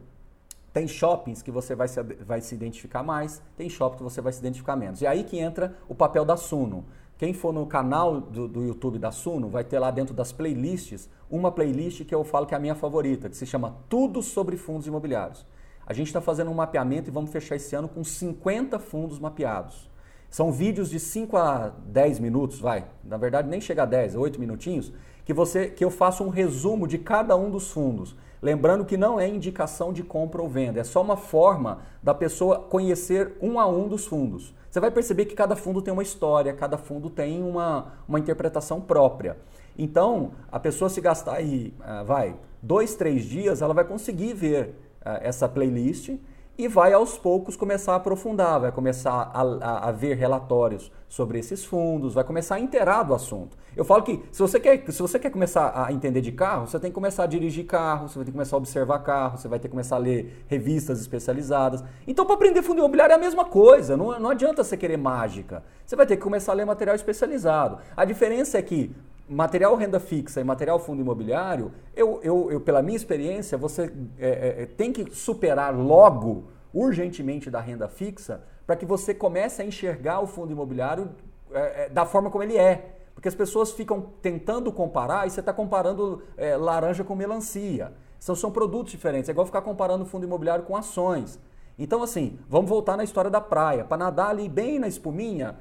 Tem 0.73 0.87
shoppings 0.87 1.41
que 1.41 1.51
você 1.51 1.75
vai 1.75 1.87
se, 1.87 2.01
vai 2.01 2.41
se 2.41 2.53
identificar 2.53 3.03
mais, 3.03 3.41
tem 3.55 3.69
shoppings 3.69 3.97
que 3.97 4.03
você 4.03 4.19
vai 4.19 4.33
se 4.33 4.39
identificar 4.39 4.75
menos. 4.75 5.01
E 5.01 5.07
aí 5.07 5.23
que 5.23 5.37
entra 5.37 5.75
o 5.87 5.95
papel 5.95 6.25
da 6.25 6.35
Suno. 6.35 6.85
Quem 7.17 7.33
for 7.33 7.53
no 7.53 7.65
canal 7.65 8.19
do, 8.19 8.45
do, 8.47 8.63
YouTube 8.63 8.99
da 8.99 9.09
Suno, 9.09 9.47
vai 9.47 9.63
ter 9.63 9.79
lá 9.79 9.89
dentro 9.89 10.13
das 10.13 10.33
playlists 10.33 11.09
uma 11.29 11.49
playlist 11.49 12.03
que 12.03 12.13
eu 12.13 12.25
falo 12.25 12.45
que 12.45 12.53
é 12.53 12.57
a 12.57 12.59
minha 12.59 12.75
favorita, 12.75 13.29
que 13.29 13.37
se 13.37 13.45
chama 13.45 13.77
Tudo 13.87 14.21
sobre 14.21 14.57
Fundos 14.57 14.85
Imobiliários. 14.85 15.45
A 15.85 15.93
gente 15.93 16.07
está 16.07 16.19
fazendo 16.19 16.51
um 16.51 16.55
mapeamento 16.55 17.09
e 17.09 17.13
vamos 17.13 17.31
fechar 17.31 17.55
esse 17.55 17.73
ano 17.73 17.87
com 17.87 18.03
50 18.03 18.79
fundos 18.79 19.17
mapeados. 19.17 19.89
São 20.29 20.51
vídeos 20.51 20.89
de 20.89 20.99
5 20.99 21.37
a 21.37 21.69
10 21.85 22.19
minutos, 22.19 22.59
vai. 22.59 22.85
Na 23.01 23.15
verdade, 23.15 23.47
nem 23.47 23.61
chega 23.61 23.83
a 23.83 23.85
10, 23.85 24.15
8 24.15 24.37
minutinhos, 24.37 24.91
que, 25.25 25.33
você, 25.33 25.67
que 25.67 25.83
eu 25.83 25.89
faço 25.89 26.23
um 26.23 26.29
resumo 26.29 26.87
de 26.87 26.97
cada 26.97 27.35
um 27.35 27.49
dos 27.49 27.71
fundos. 27.71 28.15
Lembrando 28.41 28.85
que 28.85 28.95
não 28.95 29.19
é 29.19 29.27
indicação 29.27 29.91
de 29.91 30.03
compra 30.03 30.41
ou 30.41 30.47
venda, 30.47 30.79
é 30.79 30.83
só 30.83 31.01
uma 31.01 31.17
forma 31.17 31.79
da 32.01 32.13
pessoa 32.13 32.59
conhecer 32.59 33.33
um 33.41 33.59
a 33.59 33.65
um 33.65 33.87
dos 33.87 34.05
fundos. 34.05 34.53
Você 34.69 34.79
vai 34.79 34.91
perceber 34.91 35.25
que 35.25 35.33
cada 35.33 35.55
fundo 35.55 35.81
tem 35.81 35.91
uma 35.91 36.03
história, 36.03 36.53
cada 36.53 36.77
fundo 36.77 37.09
tem 37.09 37.41
uma, 37.41 37.93
uma 38.07 38.19
interpretação 38.19 38.79
própria. 38.79 39.37
Então, 39.77 40.33
a 40.51 40.59
pessoa 40.59 40.89
se 40.89 41.01
gastar 41.01 41.35
aí, 41.35 41.73
uh, 41.79 42.05
vai, 42.05 42.35
dois, 42.61 42.93
três 42.93 43.23
dias, 43.23 43.61
ela 43.61 43.73
vai 43.73 43.83
conseguir 43.83 44.33
ver 44.33 44.75
uh, 45.01 45.17
essa 45.21 45.49
playlist 45.49 46.11
e 46.57 46.67
vai 46.67 46.93
aos 46.93 47.17
poucos 47.17 47.55
começar 47.55 47.93
a 47.93 47.95
aprofundar, 47.95 48.59
vai 48.59 48.71
começar 48.71 49.31
a, 49.33 49.41
a, 49.41 49.89
a, 49.89 49.91
ver 49.91 50.15
relatórios 50.15 50.91
sobre 51.09 51.37
esses 51.37 51.65
fundos, 51.65 52.13
vai 52.13 52.23
começar 52.23 52.55
a 52.55 52.59
inteirar 52.59 53.03
do 53.03 53.13
assunto. 53.13 53.57
Eu 53.75 53.83
falo 53.83 54.03
que 54.03 54.23
se 54.31 54.41
você, 54.41 54.59
quer, 54.59 54.83
se 54.89 55.01
você 55.01 55.19
quer 55.19 55.29
começar 55.29 55.73
a 55.75 55.91
entender 55.91 56.21
de 56.21 56.31
carro, 56.31 56.65
você 56.65 56.79
tem 56.79 56.89
que 56.89 56.95
começar 56.95 57.23
a 57.23 57.27
dirigir 57.27 57.65
carro, 57.65 58.07
você 58.07 58.15
vai 58.15 58.25
ter 58.25 58.31
que 58.31 58.37
começar 58.37 58.55
a 58.55 58.59
observar 58.59 58.99
carro, 58.99 59.37
você 59.37 59.47
vai 59.47 59.59
ter 59.59 59.67
que 59.67 59.71
começar 59.71 59.97
a 59.97 59.99
ler 59.99 60.45
revistas 60.47 61.01
especializadas. 61.01 61.83
Então, 62.07 62.25
para 62.25 62.35
aprender 62.35 62.61
fundo 62.61 62.79
imobiliário 62.79 63.11
é 63.11 63.15
a 63.15 63.19
mesma 63.19 63.43
coisa, 63.43 63.97
não, 63.97 64.17
não 64.17 64.29
adianta 64.29 64.63
você 64.63 64.77
querer 64.77 64.97
mágica. 64.97 65.63
Você 65.85 65.95
vai 65.95 66.05
ter 66.05 66.15
que 66.15 66.23
começar 66.23 66.53
a 66.53 66.55
ler 66.55 66.65
material 66.65 66.95
especializado. 66.95 67.79
A 67.97 68.05
diferença 68.05 68.57
é 68.57 68.61
que 68.61 68.95
material 69.27 69.75
renda 69.75 69.99
fixa 69.99 70.39
e 70.39 70.43
material 70.43 70.79
fundo 70.79 71.01
imobiliário, 71.01 71.71
eu, 71.95 72.19
eu, 72.23 72.51
eu 72.51 72.61
pela 72.61 72.81
minha 72.81 72.95
experiência, 72.95 73.57
você 73.57 73.91
é, 74.17 74.29
é, 74.29 74.63
é, 74.63 74.65
tem 74.65 74.91
que 74.93 75.13
superar 75.15 75.75
logo, 75.75 76.45
urgentemente, 76.73 77.49
da 77.49 77.59
renda 77.59 77.87
fixa, 77.87 78.43
para 78.65 78.75
que 78.75 78.85
você 78.85 79.13
comece 79.13 79.61
a 79.61 79.65
enxergar 79.65 80.19
o 80.21 80.27
fundo 80.27 80.51
imobiliário 80.51 81.09
é, 81.51 81.85
é, 81.85 81.89
da 81.89 82.05
forma 82.05 82.29
como 82.29 82.43
ele 82.43 82.57
é. 82.57 82.93
Porque 83.13 83.27
as 83.27 83.35
pessoas 83.35 83.71
ficam 83.71 84.01
tentando 84.21 84.71
comparar 84.71 85.25
e 85.25 85.29
você 85.29 85.39
está 85.39 85.53
comparando 85.53 86.21
é, 86.35 86.57
laranja 86.57 87.03
com 87.03 87.15
melancia. 87.15 87.93
São, 88.19 88.35
são 88.35 88.51
produtos 88.51 88.91
diferentes. 88.91 89.29
É 89.29 89.31
igual 89.31 89.45
ficar 89.45 89.61
comparando 89.61 90.05
fundo 90.05 90.25
imobiliário 90.25 90.65
com 90.65 90.75
ações. 90.75 91.39
Então, 91.77 92.03
assim, 92.03 92.39
vamos 92.47 92.69
voltar 92.69 92.97
na 92.97 93.03
história 93.03 93.29
da 93.29 93.39
praia. 93.41 93.83
Para 93.83 93.97
nadar 93.97 94.29
ali 94.29 94.49
bem 94.49 94.79
na 94.79 94.87
espuminha, 94.87 95.55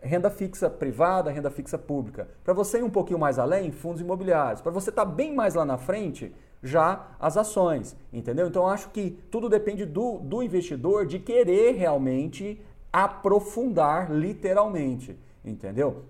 renda 0.00 0.30
fixa 0.30 0.70
privada, 0.70 1.30
renda 1.30 1.50
fixa 1.50 1.78
pública. 1.78 2.28
Para 2.44 2.54
você 2.54 2.78
ir 2.78 2.84
um 2.84 2.90
pouquinho 2.90 3.18
mais 3.18 3.38
além, 3.38 3.70
fundos 3.72 4.00
imobiliários. 4.00 4.60
Para 4.60 4.72
você 4.72 4.90
estar 4.90 5.04
tá 5.04 5.10
bem 5.10 5.34
mais 5.34 5.54
lá 5.54 5.64
na 5.64 5.76
frente, 5.76 6.32
já 6.62 7.08
as 7.20 7.36
ações, 7.36 7.96
entendeu? 8.12 8.48
Então 8.48 8.66
acho 8.66 8.90
que 8.90 9.10
tudo 9.30 9.48
depende 9.48 9.84
do, 9.84 10.18
do 10.18 10.42
investidor 10.42 11.06
de 11.06 11.18
querer 11.18 11.72
realmente 11.72 12.60
aprofundar 12.92 14.10
literalmente, 14.10 15.18
entendeu? 15.44 16.04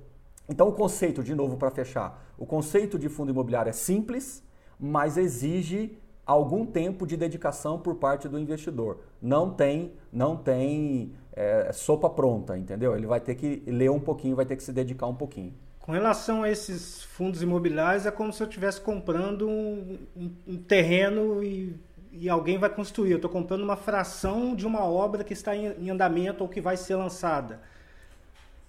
Então 0.48 0.68
o 0.68 0.72
conceito, 0.72 1.22
de 1.22 1.34
novo 1.34 1.56
para 1.56 1.70
fechar, 1.70 2.24
o 2.38 2.46
conceito 2.46 2.98
de 2.98 3.08
fundo 3.08 3.30
imobiliário 3.30 3.70
é 3.70 3.72
simples, 3.72 4.42
mas 4.78 5.16
exige 5.16 5.98
algum 6.28 6.66
tempo 6.66 7.06
de 7.06 7.16
dedicação 7.16 7.78
por 7.78 7.94
parte 7.94 8.28
do 8.28 8.38
investidor. 8.38 8.98
Não 9.20 9.50
tem, 9.50 9.92
não 10.12 10.36
tem 10.36 11.14
é, 11.32 11.72
sopa 11.72 12.10
pronta, 12.10 12.58
entendeu? 12.58 12.94
Ele 12.94 13.06
vai 13.06 13.18
ter 13.18 13.34
que 13.34 13.62
ler 13.66 13.90
um 13.90 13.98
pouquinho, 13.98 14.36
vai 14.36 14.44
ter 14.44 14.54
que 14.54 14.62
se 14.62 14.70
dedicar 14.70 15.06
um 15.06 15.14
pouquinho. 15.14 15.54
Com 15.80 15.92
relação 15.92 16.42
a 16.42 16.50
esses 16.50 17.02
fundos 17.02 17.42
imobiliários, 17.42 18.04
é 18.04 18.10
como 18.10 18.30
se 18.30 18.42
eu 18.42 18.46
estivesse 18.46 18.78
comprando 18.78 19.48
um, 19.48 19.98
um, 20.14 20.30
um 20.46 20.56
terreno 20.58 21.42
e, 21.42 21.74
e, 22.12 22.28
alguém 22.28 22.58
vai 22.58 22.68
construir. 22.68 23.12
Eu 23.12 23.16
estou 23.16 23.30
comprando 23.30 23.62
uma 23.62 23.76
fração 23.76 24.54
de 24.54 24.66
uma 24.66 24.84
obra 24.84 25.24
que 25.24 25.32
está 25.32 25.56
em, 25.56 25.88
andamento 25.88 26.44
ou 26.44 26.48
que 26.48 26.60
vai 26.60 26.76
ser 26.76 26.96
lançada. 26.96 27.58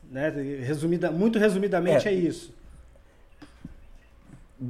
Né? 0.10 0.30
Resumida, 0.64 1.12
muito 1.12 1.38
resumidamente 1.38 2.08
é, 2.08 2.12
é 2.12 2.16
isso. 2.16 2.58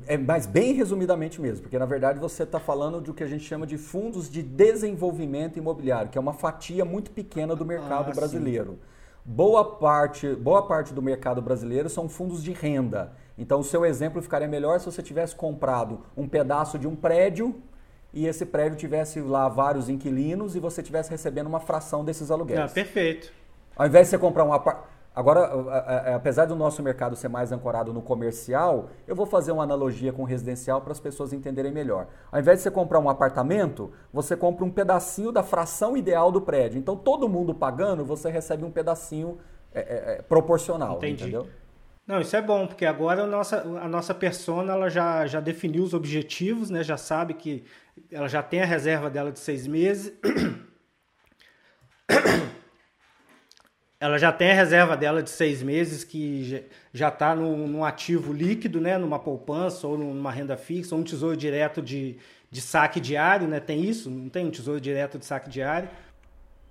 É, 0.06 0.17
mas 0.17 0.45
bem 0.45 0.73
resumidamente 0.73 1.41
mesmo, 1.41 1.63
porque 1.63 1.80
na 1.80 1.86
verdade 1.86 2.19
você 2.19 2.43
está 2.43 2.60
falando 2.60 3.02
de 3.02 3.10
o 3.10 3.13
que 3.13 3.23
a 3.23 3.28
gente 3.28 3.43
chama 3.43 3.65
de 3.65 3.78
fundos 3.78 4.30
de 4.30 4.43
desenvolvimento 4.43 5.58
imobiliário, 5.58 6.12
que 6.12 6.17
é 6.17 6.21
uma 6.21 6.34
fatia 6.34 6.86
muito 6.86 7.10
pequena 7.10 7.56
do 7.56 7.65
mercado 7.65 8.12
ah, 8.12 8.13
brasileiro. 8.13 8.73
Sim. 8.73 8.80
Boa 9.25 9.65
parte, 9.78 10.36
boa 10.36 10.67
parte 10.67 10.93
do 10.93 11.02
mercado 11.02 11.41
brasileiro 11.41 11.89
são 11.89 12.08
fundos 12.08 12.43
de 12.43 12.52
renda. 12.52 13.13
Então 13.38 13.62
o 13.62 13.63
seu 13.63 13.84
exemplo 13.84 14.21
ficaria 14.21 14.47
melhor 14.47 14.80
se 14.80 14.86
você 14.86 15.02
tivesse 15.02 15.36
comprado 15.36 16.02
um 16.15 16.28
pedaço 16.28 16.78
de 16.78 16.88
um 16.88 16.95
prédio 16.95 17.56
e 18.13 18.28
esse 18.28 18.45
prédio 18.45 18.78
tivesse 18.78 19.19
lá 19.21 19.49
vários 19.49 19.89
inquilinos 19.89 20.56
e 20.56 20.60
você 20.60 20.84
tivesse 20.84 21.10
recebendo 21.10 21.47
uma 21.47 21.60
fração 21.60 22.06
desses 22.06 22.30
aluguéis. 22.30 22.60
Ah, 22.60 22.67
perfeito. 22.67 23.32
Ao 23.75 23.88
invés 23.88 24.08
de 24.08 24.12
você 24.12 24.17
comprar 24.19 24.43
um 24.43 24.54
apartamento 24.54 24.99
Agora, 25.13 26.15
apesar 26.15 26.45
do 26.45 26.56
nosso 26.56 26.82
mercado 26.82 27.15
ser 27.15 27.28
mais 27.28 27.52
ancorado 27.52 27.91
no 27.91 28.02
comercial, 28.02 28.89
eu 29.08 29.15
vou 29.15 29.26
fazer 29.26 29.52
uma 29.52 29.63
analogia 29.63 30.13
com 30.13 30.22
o 30.22 30.26
residencial 30.26 30.82
para 30.82 30.91
as 30.91 31.00
pessoas 31.00 31.34
entenderem 31.34 31.72
melhor. 31.72 32.08
Ao 32.32 32.39
invés 32.39 32.60
de 32.60 32.63
você 32.63 32.72
comprar 32.72 33.00
um 33.00 33.10
apartamento, 33.10 33.91
você 34.13 34.38
compra 34.38 34.63
um 34.63 34.72
pedacinho 34.72 35.32
da 35.32 35.43
fração 35.43 35.98
ideal 35.98 36.32
do 36.32 36.41
prédio. 36.41 36.80
Então, 36.80 36.95
todo 36.95 37.28
mundo 37.28 37.54
pagando, 37.54 38.06
você 38.06 38.30
recebe 38.30 38.63
um 38.63 38.72
pedacinho 38.72 39.39
é, 39.74 39.80
é, 39.80 40.13
é 40.19 40.22
proporcional. 40.22 40.98
Entendi. 40.98 41.24
Entendeu? 41.24 41.48
Não, 42.10 42.19
isso 42.22 42.36
é 42.36 42.41
bom, 42.41 42.65
porque 42.65 42.86
agora 42.86 43.24
a 43.24 43.28
nossa, 43.28 43.62
a 43.62 43.88
nossa 43.88 44.15
persona 44.15 44.74
ela 44.74 44.89
já, 44.89 45.28
já 45.28 45.39
definiu 45.39 45.84
os 45.84 45.93
objetivos, 45.93 46.72
né? 46.72 46.84
já 46.84 46.98
sabe 46.98 47.36
que 47.36 47.63
ela 48.12 48.28
já 48.28 48.41
tem 48.41 48.63
a 48.63 48.65
reserva 48.65 49.12
dela 49.12 49.32
de 49.32 49.39
seis 49.39 49.67
meses. 49.67 50.12
Ela 54.00 54.18
já 54.18 54.32
tem 54.32 54.52
a 54.52 54.54
reserva 54.54 54.96
dela 54.96 55.22
de 55.22 55.30
seis 55.30 55.62
meses 55.62 56.06
que 56.06 56.66
já 56.94 57.10
está 57.10 57.36
num, 57.36 57.68
num, 57.68 57.84
ativo 57.84 58.32
líquido, 58.32 58.80
né, 58.80 58.98
numa 58.98 59.20
poupança 59.20 59.86
ou 59.88 59.98
numa 59.98 60.32
renda 60.32 60.56
fixa, 60.56 60.96
ou 60.96 61.02
um 61.02 61.04
tesouro 61.04 61.36
direto 61.36 61.82
de, 61.82 62.18
de 62.50 62.62
saque 62.62 63.00
diário, 63.02 63.46
né? 63.48 63.60
Tem 63.60 63.84
isso? 63.84 64.10
Não 64.10 64.30
tem 64.30 64.46
um 64.46 64.52
tesouro 64.52 64.80
direto 64.80 65.20
de 65.20 65.26
saque 65.26 65.50
diário? 65.50 65.90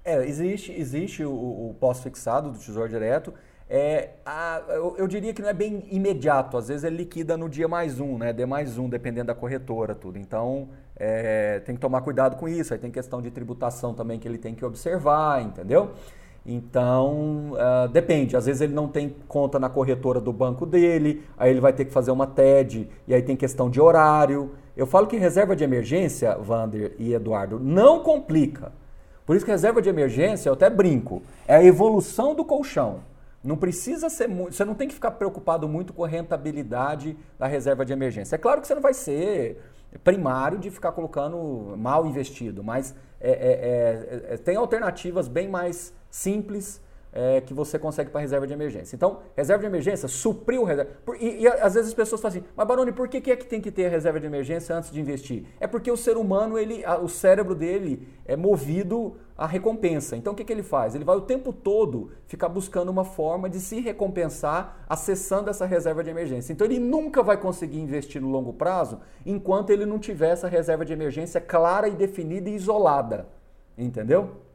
É, 0.03 0.27
existe, 0.27 0.73
existe 0.73 1.23
o, 1.23 1.31
o 1.31 1.77
pós-fixado 1.79 2.51
do 2.51 2.59
tesouro 2.59 2.89
direto. 2.89 3.35
É, 3.69 4.13
a, 4.25 4.63
eu, 4.69 4.97
eu, 4.97 5.07
diria 5.07 5.35
que 5.35 5.43
não 5.43 5.51
é 5.51 5.53
bem 5.53 5.87
imediato, 5.91 6.57
às 6.57 6.69
vezes 6.69 6.85
ele 6.85 6.97
liquida 6.97 7.37
no 7.37 7.51
dia 7.51 7.69
mais 7.69 8.01
um, 8.01 8.17
né? 8.17 8.33
D 8.33 8.47
mais 8.47 8.79
um, 8.79 8.89
dependendo 8.89 9.27
da 9.27 9.35
corretora, 9.35 9.95
tudo. 9.95 10.19
Então 10.19 10.71
é, 10.97 11.61
tem 11.61 11.75
que 11.75 11.81
tomar 11.81 12.01
cuidado 12.01 12.37
com 12.37 12.49
isso. 12.49 12.73
Aí 12.73 12.81
tem 12.81 12.91
questão 12.91 13.21
de 13.21 13.31
tributação 13.31 13.93
também 13.93 14.19
que 14.19 14.27
ele 14.27 14.39
tem 14.39 14.55
que 14.55 14.65
observar, 14.65 15.43
entendeu? 15.43 15.93
Então, 16.51 17.53
uh, 17.53 17.89
depende. 17.89 18.35
Às 18.35 18.47
vezes 18.47 18.63
ele 18.63 18.73
não 18.73 18.89
tem 18.89 19.15
conta 19.29 19.59
na 19.59 19.69
corretora 19.69 20.19
do 20.19 20.33
banco 20.33 20.65
dele, 20.65 21.23
aí 21.37 21.51
ele 21.51 21.61
vai 21.61 21.75
ter 21.75 21.85
que 21.85 21.93
fazer 21.93 22.11
uma 22.11 22.27
TED, 22.27 22.89
e 23.07 23.15
aí 23.15 23.21
tem 23.21 23.37
questão 23.37 23.69
de 23.69 23.79
horário. 23.79 24.53
Eu 24.75 24.87
falo 24.87 25.07
que 25.07 25.19
reserva 25.19 25.55
de 25.55 25.63
emergência, 25.63 26.35
Vander 26.39 26.95
e 26.99 27.13
Eduardo, 27.13 27.61
não 27.61 28.01
complica. 28.01 28.73
Por 29.27 29.37
isso 29.37 29.45
que 29.45 29.51
reserva 29.51 29.83
de 29.83 29.91
emergência, 29.91 30.49
eu 30.49 30.55
até 30.55 30.71
brinco, 30.71 31.23
é 31.47 31.57
a 31.57 31.63
evolução 31.63 32.35
do 32.35 32.43
colchão. 32.43 33.01
Não 33.45 33.57
precisa 33.57 34.09
ser 34.09 34.27
muito. 34.27 34.55
Você 34.55 34.65
não 34.65 34.75
tem 34.75 34.89
que 34.89 34.95
ficar 34.95 35.11
preocupado 35.11 35.69
muito 35.69 35.93
com 35.93 36.03
a 36.03 36.09
rentabilidade 36.09 37.15
da 37.39 37.47
reserva 37.47 37.85
de 37.85 37.93
emergência. 37.93 38.37
É 38.37 38.39
claro 38.39 38.63
que 38.63 38.67
você 38.67 38.75
não 38.75 38.81
vai 38.81 38.95
ser 38.95 39.61
primário 40.03 40.59
de 40.59 40.71
ficar 40.71 40.93
colocando 40.93 41.77
mal 41.77 42.07
investido, 42.07 42.65
mas 42.65 42.95
é, 43.21 43.31
é, 43.31 44.31
é, 44.31 44.35
é 44.35 44.37
tem 44.39 44.57
alternativas 44.57 45.29
bem 45.29 45.47
mais 45.47 45.93
simples 46.11 46.81
é, 47.13 47.41
que 47.41 47.55
você 47.55 47.79
consegue 47.79 48.11
para 48.11 48.21
reserva 48.21 48.47
de 48.47 48.53
emergência. 48.53 48.95
Então, 48.95 49.21
reserva 49.37 49.61
de 49.63 49.67
emergência, 49.67 50.09
supriu 50.09 50.65
reserva. 50.65 50.91
E, 51.19 51.43
e, 51.43 51.49
às 51.49 51.75
vezes 51.75 51.89
as 51.89 51.95
pessoas 51.95 52.21
falam 52.21 52.37
assim, 52.37 52.47
mas 52.55 52.67
Baroni, 52.67 52.93
por 52.93 53.09
que, 53.09 53.21
que 53.21 53.31
é 53.31 53.37
que 53.37 53.47
tem 53.47 53.61
que 53.61 53.71
ter 53.71 53.87
a 53.87 53.89
reserva 53.89 54.21
de 54.21 54.27
emergência 54.27 54.77
antes 54.77 54.91
de 54.91 55.01
investir? 55.01 55.45
É 55.59 55.67
porque 55.67 55.91
o 55.91 55.97
ser 55.97 56.17
humano, 56.17 56.59
ele, 56.59 56.85
a, 56.85 56.99
o 56.99 57.09
cérebro 57.09 57.55
dele 57.55 58.07
é 58.25 58.37
movido 58.37 59.17
à 59.37 59.47
recompensa. 59.47 60.17
Então, 60.17 60.33
o 60.33 60.37
que, 60.37 60.45
que 60.45 60.53
ele 60.53 60.63
faz? 60.63 60.95
Ele 60.95 61.05
vai 61.05 61.17
o 61.17 61.23
tempo 61.23 61.53
todo 61.53 62.11
ficar 62.27 62.49
buscando 62.49 62.91
uma 62.91 63.05
forma 63.05 63.49
de 63.49 63.59
se 63.59 63.81
recompensar 63.81 64.85
acessando 64.89 65.49
essa 65.51 65.65
reserva 65.65 66.05
de 66.05 66.11
emergência. 66.11 66.53
Então, 66.53 66.67
ele 66.67 66.79
nunca 66.79 67.23
vai 67.23 67.37
conseguir 67.37 67.81
investir 67.81 68.21
no 68.21 68.29
longo 68.29 68.53
prazo 68.53 69.01
enquanto 69.25 69.71
ele 69.71 69.87
não 69.87 69.99
tiver 69.99 70.31
essa 70.31 70.47
reserva 70.47 70.85
de 70.85 70.93
emergência 70.93 71.41
clara 71.41 71.89
e 71.89 71.93
definida 71.93 72.51
e 72.51 72.55
isolada. 72.55 73.27
Entendeu? 73.77 74.48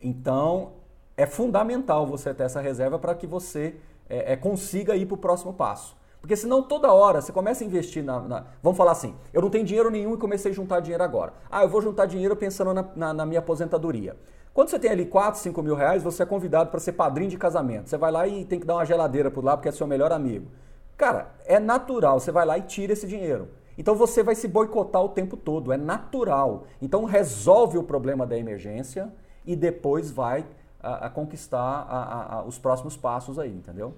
Então, 0.00 0.72
é 1.16 1.26
fundamental 1.26 2.06
você 2.06 2.32
ter 2.32 2.44
essa 2.44 2.60
reserva 2.60 2.98
para 2.98 3.14
que 3.14 3.26
você 3.26 3.74
é, 4.08 4.32
é, 4.32 4.36
consiga 4.36 4.96
ir 4.96 5.06
para 5.06 5.14
o 5.14 5.18
próximo 5.18 5.52
passo. 5.52 5.96
Porque 6.20 6.36
senão 6.36 6.62
toda 6.62 6.92
hora 6.92 7.20
você 7.20 7.32
começa 7.32 7.62
a 7.62 7.66
investir 7.66 8.02
na, 8.02 8.20
na, 8.20 8.44
Vamos 8.62 8.76
falar 8.76 8.92
assim, 8.92 9.14
eu 9.32 9.40
não 9.40 9.50
tenho 9.50 9.64
dinheiro 9.64 9.90
nenhum 9.90 10.14
e 10.14 10.16
comecei 10.16 10.50
a 10.50 10.54
juntar 10.54 10.80
dinheiro 10.80 11.02
agora. 11.02 11.32
Ah, 11.50 11.62
eu 11.62 11.68
vou 11.68 11.80
juntar 11.80 12.06
dinheiro 12.06 12.34
pensando 12.36 12.74
na, 12.74 12.84
na, 12.94 13.14
na 13.14 13.26
minha 13.26 13.38
aposentadoria. 13.38 14.16
Quando 14.52 14.70
você 14.70 14.78
tem 14.78 14.90
ali 14.90 15.06
4, 15.06 15.40
5 15.40 15.62
mil 15.62 15.74
reais, 15.74 16.02
você 16.02 16.22
é 16.22 16.26
convidado 16.26 16.70
para 16.70 16.80
ser 16.80 16.92
padrinho 16.92 17.30
de 17.30 17.36
casamento. 17.36 17.88
Você 17.88 17.96
vai 17.96 18.10
lá 18.10 18.26
e 18.26 18.44
tem 18.44 18.58
que 18.58 18.66
dar 18.66 18.74
uma 18.74 18.84
geladeira 18.84 19.30
por 19.30 19.44
lá 19.44 19.56
porque 19.56 19.68
é 19.68 19.72
seu 19.72 19.86
melhor 19.86 20.10
amigo. 20.10 20.48
Cara, 20.96 21.30
é 21.46 21.60
natural, 21.60 22.18
você 22.18 22.32
vai 22.32 22.44
lá 22.44 22.58
e 22.58 22.62
tira 22.62 22.92
esse 22.92 23.06
dinheiro. 23.06 23.48
Então 23.76 23.94
você 23.94 24.20
vai 24.24 24.34
se 24.34 24.48
boicotar 24.48 25.00
o 25.00 25.10
tempo 25.10 25.36
todo, 25.36 25.72
é 25.72 25.76
natural. 25.76 26.64
Então 26.82 27.04
resolve 27.04 27.78
o 27.78 27.84
problema 27.84 28.26
da 28.26 28.36
emergência 28.36 29.12
e 29.48 29.56
depois 29.56 30.10
vai 30.10 30.46
a, 30.78 31.06
a 31.06 31.10
conquistar 31.10 31.58
a, 31.58 32.44
os 32.46 32.58
próximos 32.58 32.96
passos 32.96 33.38
aí, 33.38 33.50
entendeu? 33.50 33.96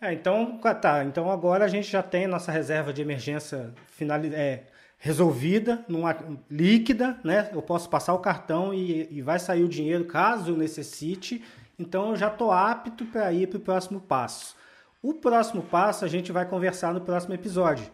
É, 0.00 0.12
então, 0.12 0.58
tá. 0.80 1.04
Então 1.04 1.28
agora 1.30 1.64
a 1.64 1.68
gente 1.68 1.90
já 1.90 2.02
tem 2.02 2.28
nossa 2.28 2.52
reserva 2.52 2.92
de 2.92 3.02
emergência 3.02 3.74
final, 3.88 4.18
é, 4.32 4.62
resolvida, 4.96 5.84
numa, 5.88 6.16
líquida, 6.48 7.18
né? 7.24 7.50
Eu 7.52 7.60
posso 7.60 7.90
passar 7.90 8.14
o 8.14 8.20
cartão 8.20 8.72
e, 8.72 9.08
e 9.10 9.22
vai 9.22 9.40
sair 9.40 9.64
o 9.64 9.68
dinheiro 9.68 10.04
caso 10.04 10.52
eu 10.52 10.56
necessite. 10.56 11.42
Então 11.76 12.10
eu 12.10 12.16
já 12.16 12.28
estou 12.28 12.52
apto 12.52 13.04
para 13.06 13.32
ir 13.32 13.48
para 13.48 13.58
o 13.58 13.60
próximo 13.60 14.00
passo. 14.00 14.54
O 15.02 15.14
próximo 15.14 15.62
passo 15.62 16.04
a 16.04 16.08
gente 16.08 16.30
vai 16.30 16.46
conversar 16.46 16.94
no 16.94 17.00
próximo 17.00 17.34
episódio, 17.34 17.90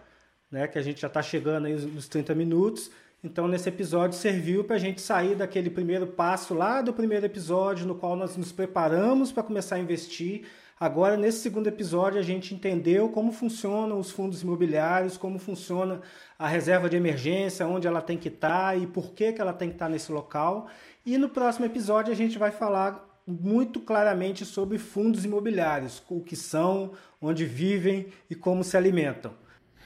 né? 0.51 0.69
Que 0.69 0.79
a 0.79 0.83
gente 0.83 1.01
já 1.01 1.09
está 1.09 1.23
chegando 1.23 1.67
aí 1.67 1.75
nos 1.75 2.07
30 2.07 2.35
minutos. 2.35 2.91
Então, 3.25 3.47
nesse 3.47 3.69
episódio, 3.69 4.19
serviu 4.19 4.65
para 4.65 4.75
a 4.75 4.79
gente 4.81 5.01
sair 5.01 5.37
daquele 5.37 5.71
primeiro 5.71 6.09
passo 6.09 6.55
lá 6.55 6.83
do 6.83 6.93
primeiro 6.93 7.25
episódio, 7.25 7.87
no 7.87 7.95
qual 7.95 8.17
nós 8.17 8.37
nos 8.37 8.51
preparamos 8.51 9.31
para 9.31 9.45
começar 9.45 9.77
a 9.77 9.79
investir. 9.79 10.49
Agora, 10.79 11.17
nesse 11.17 11.39
segundo 11.39 11.69
episódio, 11.69 12.19
a 12.19 12.23
gente 12.23 12.53
entendeu 12.53 13.09
como 13.11 13.31
funcionam 13.31 14.01
os 14.01 14.11
fundos 14.11 14.43
imobiliários, 14.43 15.17
como 15.17 15.39
funciona 15.39 16.01
a 16.37 16.49
reserva 16.49 16.89
de 16.91 16.97
emergência, 16.97 17.65
onde 17.65 17.87
ela 17.87 18.03
tem 18.03 18.19
que 18.19 18.27
estar 18.27 18.73
tá 18.73 18.77
e 18.77 18.89
por 18.89 19.13
que, 19.13 19.33
que 19.33 19.41
ela 19.41 19.53
tem 19.53 19.69
que 19.69 19.77
estar 19.77 19.87
tá 19.87 19.93
nesse 19.93 20.11
local. 20.11 20.67
E 21.07 21.17
no 21.17 21.29
próximo 21.29 21.65
episódio, 21.65 22.13
a 22.13 22.17
gente 22.17 22.37
vai 22.37 22.51
falar 22.51 23.09
muito 23.25 23.79
claramente 23.79 24.45
sobre 24.45 24.79
fundos 24.79 25.25
imobiliários, 25.25 26.03
o 26.09 26.21
que 26.21 26.35
são, 26.35 26.95
onde 27.21 27.45
vivem 27.45 28.09
e 28.29 28.35
como 28.35 28.65
se 28.65 28.77
alimentam. 28.77 29.33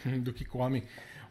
Do 0.22 0.33
que 0.33 0.46
comem. 0.46 0.85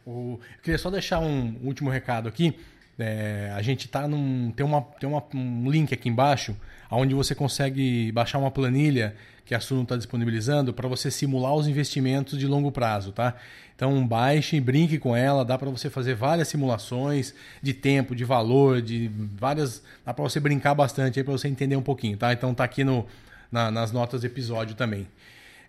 O... 0.05 0.39
Eu 0.57 0.61
queria 0.61 0.77
só 0.77 0.89
deixar 0.89 1.19
um 1.19 1.55
último 1.63 1.89
recado 1.89 2.29
aqui. 2.29 2.55
É, 2.97 3.51
a 3.53 3.61
gente 3.61 3.87
tá 3.87 4.07
num. 4.07 4.51
Tem, 4.55 4.65
uma, 4.65 4.81
tem 4.81 5.09
uma, 5.09 5.23
um 5.33 5.69
link 5.69 5.93
aqui 5.93 6.07
embaixo 6.07 6.55
onde 6.89 7.13
você 7.13 7.35
consegue 7.35 8.11
baixar 8.11 8.37
uma 8.37 8.51
planilha 8.51 9.15
que 9.45 9.53
a 9.53 9.59
Suno 9.59 9.83
está 9.83 9.95
disponibilizando 9.95 10.73
para 10.73 10.87
você 10.87 11.11
simular 11.11 11.53
os 11.53 11.67
investimentos 11.67 12.37
de 12.39 12.47
longo 12.47 12.71
prazo, 12.71 13.11
tá? 13.11 13.35
Então 13.75 14.05
baixe, 14.07 14.59
brinque 14.59 14.97
com 14.97 15.15
ela, 15.15 15.45
dá 15.45 15.57
para 15.57 15.69
você 15.69 15.89
fazer 15.89 16.15
várias 16.15 16.47
simulações 16.47 17.33
de 17.61 17.73
tempo, 17.73 18.15
de 18.15 18.23
valor, 18.23 18.81
de 18.81 19.11
várias. 19.35 19.83
Dá 20.03 20.13
para 20.13 20.23
você 20.23 20.39
brincar 20.39 20.73
bastante 20.73 21.19
aí 21.19 21.23
para 21.23 21.33
você 21.33 21.47
entender 21.47 21.75
um 21.75 21.81
pouquinho, 21.81 22.17
tá? 22.17 22.33
Então 22.33 22.53
tá 22.53 22.63
aqui 22.63 22.83
no, 22.83 23.05
na, 23.51 23.69
nas 23.69 23.91
notas 23.91 24.21
do 24.21 24.27
episódio 24.27 24.75
também. 24.75 25.07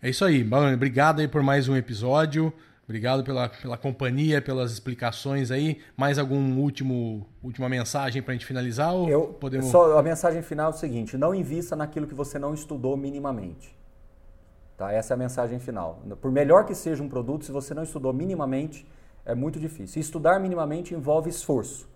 É 0.00 0.08
isso 0.08 0.24
aí, 0.24 0.46
obrigado 0.72 1.20
aí 1.20 1.28
por 1.28 1.42
mais 1.42 1.68
um 1.68 1.76
episódio. 1.76 2.52
Obrigado 2.88 3.24
pela, 3.24 3.48
pela 3.48 3.76
companhia, 3.76 4.40
pelas 4.40 4.70
explicações 4.70 5.50
aí. 5.50 5.80
Mais 5.96 6.20
algum 6.20 6.56
último 6.60 7.26
última 7.42 7.68
mensagem 7.68 8.22
para 8.22 8.30
a 8.30 8.34
gente 8.34 8.46
finalizar? 8.46 8.94
Ou 8.94 9.08
Eu, 9.08 9.22
podemos... 9.40 9.66
Só 9.66 9.98
a 9.98 10.02
mensagem 10.02 10.40
final 10.40 10.70
é 10.70 10.74
o 10.74 10.78
seguinte: 10.78 11.16
não 11.16 11.34
invista 11.34 11.74
naquilo 11.74 12.06
que 12.06 12.14
você 12.14 12.38
não 12.38 12.54
estudou 12.54 12.96
minimamente. 12.96 13.76
Tá? 14.76 14.92
Essa 14.92 15.14
é 15.14 15.16
a 15.16 15.18
mensagem 15.18 15.58
final. 15.58 16.00
Por 16.20 16.30
melhor 16.30 16.64
que 16.64 16.76
seja 16.76 17.02
um 17.02 17.08
produto, 17.08 17.44
se 17.44 17.50
você 17.50 17.74
não 17.74 17.82
estudou 17.82 18.12
minimamente, 18.12 18.86
é 19.24 19.34
muito 19.34 19.58
difícil. 19.58 20.00
Estudar 20.00 20.38
minimamente 20.38 20.94
envolve 20.94 21.28
esforço. 21.28 21.88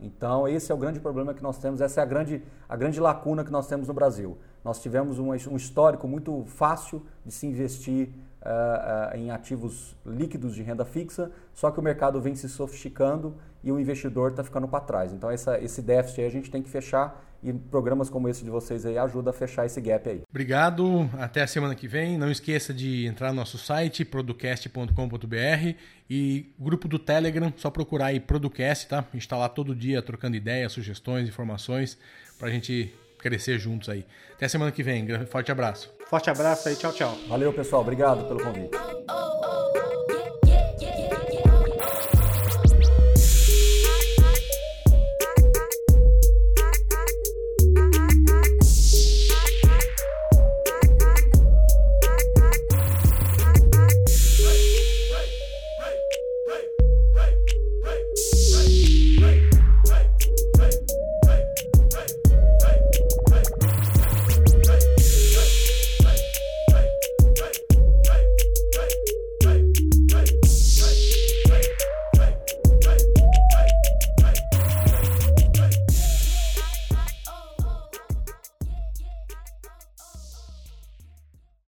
Então, 0.00 0.48
esse 0.48 0.70
é 0.70 0.74
o 0.74 0.78
grande 0.78 1.00
problema 1.00 1.34
que 1.34 1.42
nós 1.42 1.58
temos, 1.58 1.80
essa 1.80 2.00
é 2.00 2.02
a 2.04 2.06
grande, 2.06 2.42
a 2.68 2.76
grande 2.76 3.00
lacuna 3.00 3.44
que 3.44 3.50
nós 3.50 3.66
temos 3.66 3.88
no 3.88 3.92
Brasil. 3.92 4.38
Nós 4.64 4.80
tivemos 4.80 5.18
um, 5.18 5.30
um 5.30 5.56
histórico 5.56 6.06
muito 6.06 6.44
fácil 6.46 7.04
de 7.26 7.32
se 7.32 7.46
investir 7.46 8.10
uh, 8.42 9.14
uh, 9.14 9.16
em 9.16 9.30
ativos 9.30 9.96
líquidos 10.04 10.54
de 10.54 10.62
renda 10.62 10.84
fixa, 10.84 11.30
só 11.52 11.70
que 11.70 11.78
o 11.78 11.82
mercado 11.82 12.20
vem 12.20 12.34
se 12.34 12.48
sofisticando 12.48 13.36
e 13.62 13.72
o 13.72 13.78
investidor 13.78 14.30
está 14.30 14.44
ficando 14.44 14.68
para 14.68 14.80
trás. 14.80 15.12
Então, 15.12 15.30
essa, 15.30 15.58
esse 15.60 15.82
déficit 15.82 16.20
aí 16.20 16.26
a 16.26 16.30
gente 16.30 16.50
tem 16.50 16.62
que 16.62 16.68
fechar 16.68 17.24
e 17.42 17.52
programas 17.52 18.10
como 18.10 18.28
esse 18.28 18.42
de 18.42 18.50
vocês 18.50 18.84
aí 18.84 18.98
ajudam 18.98 19.30
a 19.30 19.32
fechar 19.32 19.64
esse 19.64 19.80
gap 19.80 20.08
aí. 20.08 20.22
Obrigado, 20.28 21.08
até 21.18 21.42
a 21.42 21.46
semana 21.46 21.74
que 21.74 21.86
vem. 21.86 22.18
Não 22.18 22.30
esqueça 22.30 22.74
de 22.74 23.06
entrar 23.06 23.28
no 23.28 23.36
nosso 23.36 23.56
site, 23.58 24.04
producast.com.br 24.04 25.74
e 26.10 26.52
grupo 26.58 26.88
do 26.88 26.98
Telegram, 26.98 27.52
só 27.56 27.70
procurar 27.70 28.06
aí 28.06 28.18
Producast, 28.18 28.88
tá? 28.88 28.98
A 28.98 29.12
gente 29.12 29.22
está 29.22 29.36
lá 29.36 29.48
todo 29.48 29.74
dia 29.74 30.02
trocando 30.02 30.36
ideias, 30.36 30.72
sugestões, 30.72 31.28
informações 31.28 31.96
para 32.38 32.48
a 32.48 32.50
gente 32.50 32.92
crescer 33.18 33.58
juntos 33.58 33.88
aí. 33.88 34.04
Até 34.34 34.46
a 34.46 34.48
semana 34.48 34.70
que 34.72 34.82
vem. 34.82 35.06
Forte 35.26 35.50
abraço. 35.50 35.92
Forte 36.06 36.30
abraço 36.30 36.68
aí. 36.68 36.76
Tchau, 36.76 36.92
tchau. 36.92 37.18
Valeu, 37.28 37.52
pessoal. 37.52 37.82
Obrigado 37.82 38.24
pelo 38.26 38.42
convite. 38.42 38.76